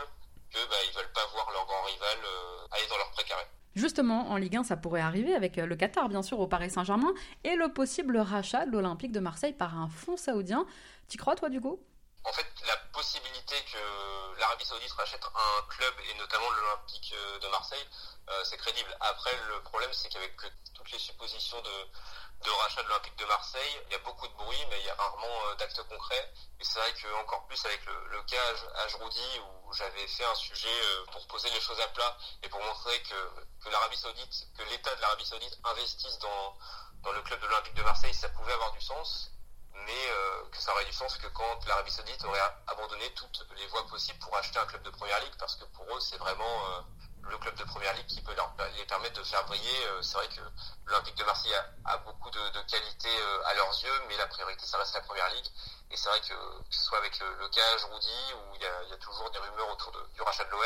que 0.51 0.59
bah, 0.69 0.77
ils 0.89 0.95
veulent 0.95 1.13
pas 1.13 1.27
voir 1.33 1.51
leur 1.53 1.67
grand 1.67 1.83
rival 1.83 2.19
euh, 2.25 2.67
aller 2.73 2.87
dans 2.89 2.97
leur 2.97 3.11
précaré. 3.11 3.43
Justement, 3.77 4.31
en 4.31 4.37
Ligue 4.37 4.57
1, 4.57 4.65
ça 4.65 4.77
pourrait 4.77 5.01
arriver 5.01 5.35
avec 5.35 5.59
euh, 5.59 5.67
le 5.67 5.77
Qatar, 5.77 6.09
bien 6.09 6.23
sûr, 6.23 6.41
au 6.41 6.49
Paris 6.49 6.71
Saint-Germain, 6.71 7.13
et 7.45 7.55
le 7.55 7.73
possible 7.73 8.19
rachat 8.19 8.67
de 8.67 8.73
l'Olympique 8.73 9.13
de 9.13 9.21
Marseille 9.21 9.53
par 9.53 9.79
un 9.79 9.89
fonds 9.89 10.17
saoudien. 10.17 10.67
Tu 11.09 11.19
crois, 11.19 11.37
toi, 11.37 11.49
coup 11.61 11.81
En 12.25 12.33
fait, 12.33 12.47
la 12.67 12.77
possibilité 12.93 13.57
que 13.65 14.39
l'Arabie 14.39 14.65
Saoudite 14.65 14.93
rachète 14.93 15.25
un 15.25 15.63
club, 15.69 15.95
et 16.11 16.15
notamment 16.15 16.51
l'Olympique 16.51 17.15
euh, 17.15 17.39
de 17.39 17.49
Marseille, 17.49 17.87
euh, 18.29 18.45
c'est 18.45 18.59
crédible. 18.59 18.95
Après, 19.01 19.35
le 19.49 19.63
problème, 19.63 19.93
c'est 19.95 20.11
qu'avec 20.11 20.37
toutes 20.75 20.91
les 20.91 20.99
suppositions 20.99 21.61
de, 21.63 22.51
rachat 22.63 22.83
de 22.83 22.89
l'Olympique 22.89 23.17
de 23.17 23.25
Marseille, 23.25 23.81
il 23.87 23.93
y 23.93 23.95
a 23.95 23.99
beaucoup 24.01 24.29
de 24.29 24.35
bruit, 24.35 24.67
mais 24.69 24.81
il 24.81 24.87
y 24.87 24.91
a 24.91 24.95
rarement 24.95 25.47
euh, 25.47 25.55
d'actes 25.55 25.83
concrets. 25.89 26.33
Et 26.61 26.65
c'est 26.65 26.79
vrai 26.79 26.93
qu'encore 27.01 27.47
plus 27.47 27.65
avec 27.65 27.85
le, 27.87 28.23
cas 28.25 28.55
Ajroudi, 28.85 29.41
où 29.41 29.73
j'avais 29.73 30.07
fait 30.07 30.25
un 30.25 30.35
sujet 30.35 30.69
pour 31.11 31.27
poser 31.27 31.49
les 31.51 31.61
choses 31.61 31.81
à 31.81 31.89
plat 31.89 32.17
et 32.43 32.49
pour 32.51 32.63
montrer 32.63 33.03
que, 33.03 33.65
que 33.65 33.71
l'Arabie 33.71 33.97
Saoudite, 33.97 34.47
que 34.59 34.63
l'État 34.65 34.95
de 34.95 35.01
l'Arabie 35.01 35.25
Saoudite 35.25 35.59
investisse 35.65 36.19
dans, 36.19 36.59
dans 37.03 37.13
le 37.13 37.23
club 37.23 37.41
de 37.41 37.47
l'Olympique 37.47 37.75
de 37.75 37.83
Marseille, 37.83 38.15
ça 38.15 38.29
pouvait 38.29 38.53
avoir 38.53 38.73
du 38.73 38.81
sens, 38.81 39.30
mais 39.75 40.11
euh, 40.11 40.49
que 40.51 40.59
ça 40.59 40.73
aurait 40.73 40.85
du 40.85 40.93
sens 40.93 41.17
que 41.17 41.27
quand 41.29 41.67
l'Arabie 41.67 41.91
Saoudite 41.91 42.25
aurait 42.25 42.41
abandonné 42.67 43.13
toutes 43.15 43.47
les 43.57 43.67
voies 43.69 43.87
possibles 43.87 44.19
pour 44.19 44.37
acheter 44.37 44.59
un 44.59 44.67
club 44.67 44.83
de 44.83 44.91
première 44.91 45.21
ligue, 45.21 45.37
parce 45.39 45.57
que 45.57 45.65
pour 45.65 45.85
eux, 45.97 46.01
c'est 46.01 46.19
vraiment 46.19 46.67
euh, 46.67 46.81
le 47.29 47.39
club 47.39 47.55
de 47.55 47.65
première 47.65 47.95
ligue 47.95 48.07
qui 48.07 48.21
peut 48.23 48.35
leur, 48.35 48.53
les 48.77 48.85
permettre 48.87 49.19
de 49.19 49.25
faire 49.25 49.45
briller. 49.47 49.87
Euh, 49.87 50.03
c'est 50.03 50.17
vrai 50.17 50.29
que 50.29 50.41
l'Olympique 50.87 51.17
de 51.17 51.25
Marseille 51.25 51.55
a, 51.55 51.93
a 51.93 51.97
beaucoup 51.99 52.31
de, 52.31 52.49
de 52.51 52.63
qualités 52.63 53.21
euh, 53.21 53.47
à 53.47 53.55
leurs 53.55 53.73
yeux, 53.83 54.03
mais 54.09 54.17
la 54.17 54.27
priorité, 54.27 54.65
ça 54.67 54.79
reste 54.79 54.95
la 54.95 55.03
première 55.03 55.29
ligue. 55.31 55.47
Et 55.91 55.97
c'est 55.97 56.09
vrai 56.09 56.21
que, 56.21 56.27
que 56.63 56.75
ce 56.75 56.83
soit 56.83 56.99
avec 56.99 57.19
le, 57.19 57.35
le 57.37 57.49
cas 57.49 57.77
Roudy, 57.91 58.35
où 58.35 58.55
il 58.55 58.63
y, 58.63 58.67
a, 58.67 58.83
y, 58.85 58.93
a, 58.93 58.97
toujours 58.99 59.31
des 59.31 59.39
rumeurs 59.39 59.69
autour 59.71 59.93
du 60.15 60.23
rachat 60.23 60.45
de 60.45 60.51
l'OM, 60.51 60.63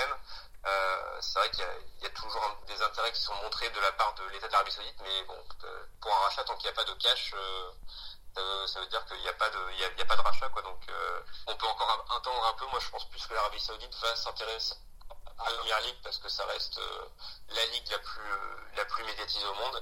euh, 0.66 1.16
c'est 1.20 1.38
vrai 1.38 1.50
qu'il 1.50 1.64
y, 2.00 2.04
y 2.04 2.06
a, 2.06 2.10
toujours 2.10 2.42
des 2.66 2.82
intérêts 2.82 3.12
qui 3.12 3.20
sont 3.20 3.34
montrés 3.42 3.70
de 3.70 3.80
la 3.80 3.92
part 3.92 4.14
de 4.14 4.24
l'État 4.32 4.46
de 4.46 4.52
l'Arabie 4.52 4.72
Saoudite, 4.72 5.00
mais 5.02 5.24
bon, 5.24 5.38
euh, 5.64 5.84
pour 6.00 6.14
un 6.14 6.20
rachat, 6.24 6.44
tant 6.44 6.56
qu'il 6.56 6.70
n'y 6.70 6.76
a 6.78 6.84
pas 6.84 6.84
de 6.84 6.94
cash, 6.94 7.30
ça 7.30 7.36
veut, 8.40 8.66
ça 8.66 8.80
veut, 8.80 8.86
dire 8.86 9.04
qu'il 9.06 9.20
n'y 9.20 9.28
a 9.28 9.34
pas 9.34 9.48
de, 9.50 9.58
il 9.72 10.06
pas 10.06 10.16
de 10.16 10.20
rachat, 10.22 10.48
quoi. 10.48 10.62
Donc, 10.62 10.86
on 11.46 11.56
peut 11.56 11.66
encore 11.66 12.04
attendre 12.16 12.44
un 12.46 12.52
peu. 12.54 12.66
Moi, 12.66 12.80
je 12.80 12.90
pense 12.90 13.08
plus 13.08 13.26
que 13.26 13.34
l'Arabie 13.34 13.60
Saoudite 13.60 13.94
va 14.00 14.16
s'intéresser 14.16 14.74
à 15.38 15.50
la 15.50 15.56
première 15.56 15.80
ligue 15.82 15.96
parce 16.02 16.18
que 16.18 16.28
ça 16.28 16.44
reste 16.46 16.78
euh, 16.78 17.06
la 17.50 17.66
ligue 17.66 17.92
euh, 17.92 18.56
la 18.76 18.84
plus 18.84 19.04
médiatisée 19.04 19.46
au 19.46 19.54
monde. 19.54 19.80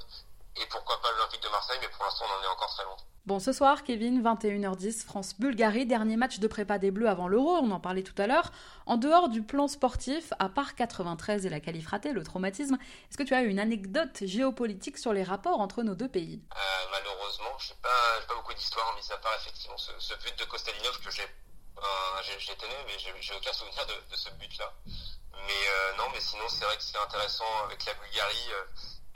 Et 0.57 0.67
pourquoi 0.71 1.01
pas 1.01 1.11
l'Olympique 1.12 1.43
de 1.43 1.49
Marseille, 1.49 1.79
mais 1.81 1.88
pour 1.88 2.05
l'instant 2.05 2.25
on 2.29 2.41
en 2.41 2.45
est 2.45 2.53
encore 2.53 2.69
très 2.75 2.85
loin. 2.85 2.97
Bon, 3.25 3.38
ce 3.38 3.53
soir, 3.53 3.85
Kevin, 3.85 4.21
21h10, 4.21 5.05
France-Bulgarie, 5.05 5.87
dernier 5.87 6.17
match 6.17 6.41
de 6.41 6.47
prépa 6.49 6.79
des 6.79 6.91
Bleus 6.91 7.09
avant 7.09 7.29
l'Euro, 7.29 7.57
on 7.62 7.71
en 7.71 7.79
parlait 7.79 8.03
tout 8.03 8.21
à 8.21 8.27
l'heure. 8.27 8.51
En 8.85 8.97
dehors 8.97 9.29
du 9.29 9.43
plan 9.43 9.69
sportif, 9.69 10.33
à 10.41 10.49
part 10.49 10.75
93 10.75 11.47
et 11.47 11.49
la 11.49 11.61
qualif 11.61 11.87
ratée, 11.87 12.12
le 12.12 12.25
traumatisme, 12.25 12.77
est-ce 13.09 13.17
que 13.17 13.23
tu 13.23 13.33
as 13.33 13.43
une 13.43 13.61
anecdote 13.61 14.25
géopolitique 14.25 14.99
sur 14.99 15.12
les 15.12 15.23
rapports 15.23 15.61
entre 15.61 15.85
nos 15.85 15.95
deux 15.95 16.09
pays? 16.09 16.43
Euh, 16.53 16.57
Malheureusement, 16.91 17.57
je 17.59 17.71
n'ai 17.71 17.79
pas, 17.81 18.27
pas 18.27 18.35
beaucoup 18.35 18.55
d'histoire, 18.55 18.93
mis 18.97 19.12
à 19.12 19.17
part 19.19 19.35
effectivement 19.41 19.79
ce, 19.79 19.93
ce 19.99 20.15
but 20.25 20.37
de 20.38 20.45
Kostalinov 20.45 20.99
que 21.01 21.11
j'ai 21.11 21.23
euh, 21.23 22.23
j'ai 22.38 22.53
été 22.53 22.67
né, 22.67 22.75
mais 22.87 22.93
j'ai 22.99 23.35
aucun 23.35 23.53
souvenir 23.53 23.87
de, 23.87 24.11
de 24.11 24.17
ce 24.17 24.31
but-là. 24.31 24.73
Mais 24.87 25.62
euh, 25.69 25.97
non, 25.99 26.05
mais 26.12 26.21
sinon 26.21 26.45
c'est 26.49 26.65
vrai 26.65 26.77
que 26.77 26.83
c'est 26.83 26.99
intéressant 26.99 27.45
avec 27.65 27.85
la 27.87 27.95
Bulgarie 27.95 28.53
euh, 28.53 28.65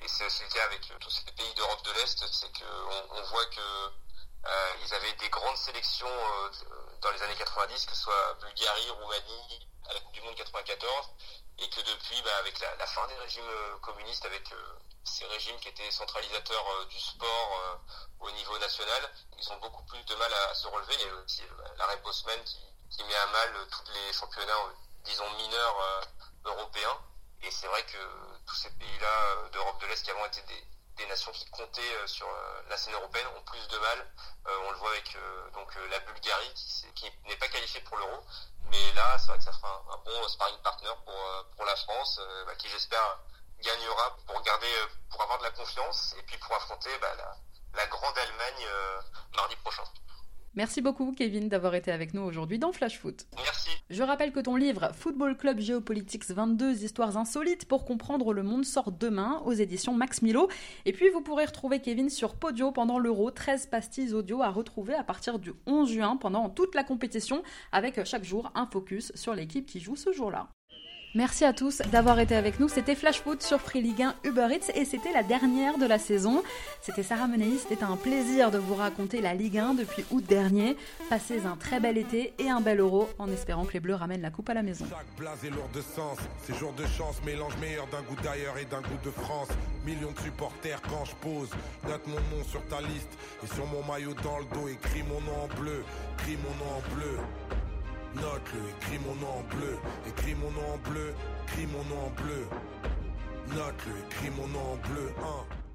et 0.01 0.09
c'est 0.09 0.25
aussi 0.27 0.43
le 0.43 0.49
cas 0.51 0.65
avec 0.65 0.81
tous 1.01 1.11
ces 1.11 1.25
pays 1.33 1.55
d'Europe 1.55 1.83
de 1.85 1.93
l'Est, 1.93 2.25
c'est 2.33 2.53
qu'on 2.59 3.17
on 3.17 3.23
voit 3.23 3.47
que 3.47 3.61
euh, 4.47 4.73
ils 4.83 4.95
avaient 4.95 5.13
des 5.15 5.29
grandes 5.29 5.57
sélections 5.57 6.07
euh, 6.09 6.51
dans 7.03 7.11
les 7.11 7.23
années 7.23 7.37
90, 7.37 7.87
que 7.87 7.95
ce 7.95 8.03
soit 8.03 8.35
Bulgarie, 8.41 8.91
Roumanie, 8.91 9.69
à 9.89 9.95
la 9.95 10.01
Coupe 10.01 10.13
du 10.13 10.21
Monde 10.23 10.35
94, 10.37 11.07
et 11.59 11.69
que 11.71 11.81
depuis, 11.81 12.23
bah, 12.23 12.37
avec 12.39 12.61
la, 12.61 12.77
la, 12.77 12.87
fin 12.87 13.07
des 13.09 13.17
régimes 13.17 13.51
communistes, 13.83 14.25
avec 14.27 14.45
ces 15.05 15.25
régimes 15.27 15.59
qui 15.61 15.69
étaient 15.69 15.91
centralisateurs 15.91 16.87
du 16.87 17.01
sport 17.01 17.81
au 18.21 18.31
niveau 18.33 18.59
national, 18.59 19.11
ils 19.39 19.53
ont 19.53 19.57
beaucoup 19.59 19.83
plus 19.85 20.03
de 20.05 20.15
mal 20.17 20.33
à, 20.51 20.55
se 20.55 20.67
relever. 20.67 20.95
Il 21.01 21.07
y 21.07 21.11
a 21.11 21.15
aussi 21.15 21.43
l'arrêt 21.79 21.97
Bosman 21.99 22.43
qui, 22.45 22.59
qui 22.91 23.05
met 23.05 23.17
à 23.17 23.27
mal 23.29 23.69
tous 23.71 23.93
les 23.93 24.13
championnats 24.13 24.75
disons, 25.07 25.31
mineurs 25.37 25.81
euh, 25.81 26.51
européens. 26.51 26.99
Et 27.43 27.51
c'est 27.51 27.67
vrai 27.69 27.85
que 27.85 27.99
tous 28.47 28.55
ces 28.55 28.71
pays-là 28.71 29.07
euh, 29.07 29.49
d'Europe 29.51 29.81
de 29.81 29.87
l'Est 29.87 30.03
qui 30.03 30.11
avant 30.11 30.25
étaient 30.27 30.43
des, 30.97 31.07
nations 31.07 31.31
qui 31.33 31.45
comptaient 31.51 31.95
euh, 32.03 32.07
sur 32.07 32.27
la 32.69 32.77
scène 32.77 32.95
européenne 32.95 33.27
ont 33.37 33.43
plus 33.43 33.69
de 33.69 33.79
mal. 33.79 34.07
on 34.47 34.71
le 34.71 34.77
voit 34.79 34.91
avec 34.91 35.17
donc 35.55 35.73
la 35.91 36.01
Bulgarie 36.01 36.55
qui, 36.95 37.11
n'est 37.27 37.37
pas 37.37 37.49
qualifiée 37.49 37.81
pour 37.83 37.97
l'euro, 37.97 38.25
mais 38.71 38.93
là 38.95 39.17
c'est 39.19 39.29
vrai 39.29 39.39
que 39.39 39.45
ça 39.45 39.53
fera 39.53 39.85
un, 39.93 39.99
bon 39.99 40.29
sparring 40.29 40.59
partner 40.63 40.91
pour 41.05 41.47
pour 41.55 41.65
la 41.65 41.77
France, 41.77 42.21
bah, 42.47 42.55
qui 42.57 42.69
j'espère 42.69 43.19
gagnera 43.61 44.17
pour 44.27 44.41
garder 44.43 44.73
pour 45.11 45.23
avoir 45.23 45.39
de 45.39 45.45
la 45.45 45.51
confiance 45.53 46.15
et 46.19 46.23
puis 46.23 46.39
pour 46.39 46.57
affronter 46.57 46.91
bah, 46.99 47.15
la 47.75 47.87
grande 47.87 48.19
Allemagne 48.19 48.67
mardi 49.37 49.57
prochain. 49.57 49.85
Merci 50.57 50.81
beaucoup 50.81 51.13
Kevin 51.13 51.51
d'avoir 51.51 51.75
été 51.75 51.93
avec 51.93 52.15
nous 52.15 52.23
aujourd'hui 52.23 52.59
dans 52.59 52.73
Flash 52.73 52.99
Foot. 52.99 53.27
Merci. 53.37 53.69
Je 53.91 54.03
rappelle 54.03 54.33
que 54.33 54.41
ton 54.41 54.57
livre 54.57 54.91
Football 54.95 55.37
Club 55.37 55.61
Geopolitics 55.61 56.31
22 56.31 56.83
histoires 56.83 57.19
insolites 57.19 57.67
pour 57.67 57.85
comprendre 57.85 58.33
le 58.33 58.43
monde 58.43 58.65
sort 58.65 58.91
demain 58.91 59.43
aux 59.45 59.53
éditions 59.53 59.93
Max 59.93 60.23
Milo. 60.23 60.49
Et 60.87 60.95
puis 60.95 61.11
vous 61.11 61.21
pourrez 61.21 61.45
retrouver 61.45 61.81
Kevin 61.81 62.09
sur 62.09 62.37
Podio 62.37 62.73
pendant 62.73 62.99
l'Euro, 62.99 63.31
13 63.31 63.67
pastilles 63.67 64.15
audio 64.15 64.41
à 64.41 64.49
retrouver 64.49 64.95
à 64.95 65.05
partir 65.05 65.39
du 65.39 65.53
11 65.67 65.93
juin 65.93 66.17
pendant 66.17 66.49
toute 66.49 66.75
la 66.75 66.85
compétition 66.85 67.43
avec 67.71 68.03
chaque 68.07 68.25
jour 68.25 68.51
un 68.55 68.67
focus 68.67 69.13
sur 69.15 69.35
l'équipe 69.35 69.67
qui 69.67 69.79
joue 69.79 69.95
ce 69.95 70.11
jour-là. 70.11 70.49
Merci 71.17 71.47
à 71.47 71.55
tous 71.55 71.79
d'avoir 71.91 72.19
été 72.19 72.37
avec 72.37 72.61
nous. 72.61 72.69
C'était 72.69 72.95
Flash 72.95 73.23
Foot 73.23 73.43
sur 73.43 73.59
Free 73.59 73.81
Ligue 73.81 74.03
1 74.03 74.17
Uber 74.25 74.49
Eats 74.51 74.71
et 74.75 74.85
c'était 74.85 75.15
la 75.15 75.23
dernière 75.23 75.79
de 75.79 75.87
la 75.87 75.99
saison. 75.99 76.43
C'était 76.83 77.03
Sarah 77.03 77.27
Menei. 77.27 77.57
C'était 77.57 77.83
un 77.83 77.97
plaisir 77.97 78.51
de 78.51 78.59
vous 78.59 78.75
raconter 78.75 79.23
la 79.23 79.33
Ligue 79.33 79.57
1 79.57 79.73
depuis 79.73 80.05
août 80.11 80.23
dernier. 80.29 80.77
Passez 81.09 81.47
un 81.47 81.57
très 81.57 81.81
bel 81.81 81.97
été 81.97 82.35
et 82.39 82.51
un 82.51 82.61
bel 82.61 82.81
euro 82.81 83.09
en 83.19 83.33
espérant 83.33 83.65
que 83.65 83.73
les 83.73 83.81
Bleus 83.81 83.95
ramènent 83.95 84.21
la 84.21 84.29
coupe 84.29 84.51
à 84.51 84.53
la 84.53 84.63
maison. 84.63 84.85
De 84.85 85.81
sens. 85.81 86.19
De 86.77 86.87
chance 86.87 87.23
mélange 87.25 87.57
meilleur 87.63 87.87
d'un 87.87 88.03
goût 88.03 88.17
d'ailleurs 88.23 88.59
et 88.59 88.67
d'un 88.67 88.83
goût 88.83 88.99
de 89.03 89.11
France. 89.11 89.49
Millions 89.87 90.13
de 90.13 90.21
supporters 90.21 90.83
quand 90.83 91.07
je 91.07 91.15
pose. 91.15 91.49
Mon 92.09 92.37
nom 92.37 92.45
sur 92.47 92.63
ta 92.67 92.83
liste 92.83 93.09
et 93.43 93.47
sur 93.47 93.65
mon 93.69 93.83
maillot 93.91 94.13
dans 94.23 94.39
le 94.39 94.45
dos. 94.45 94.69
Mon 95.09 95.21
nom 95.23 95.45
en 95.45 95.61
bleu. 95.61 95.83
Mon 96.29 96.65
nom 96.65 96.77
en 96.77 96.95
bleu. 96.95 97.17
Note-le, 98.17 98.61
écris 98.71 98.99
mon 99.07 99.15
nom 99.17 99.39
en 99.39 99.55
bleu, 99.55 99.77
écris 100.09 100.35
mon 100.37 100.51
nom 100.51 100.75
en 100.75 100.91
bleu, 100.91 101.15
écris 101.45 101.67
mon 101.67 101.85
nom 101.85 102.07
en 102.07 102.11
bleu. 102.23 102.47
Note-le, 103.55 103.93
écris 104.07 104.31
mon 104.31 104.49
nom 104.49 104.73
en 104.73 104.77
bleu, 104.89 105.13
hein. 105.21 105.66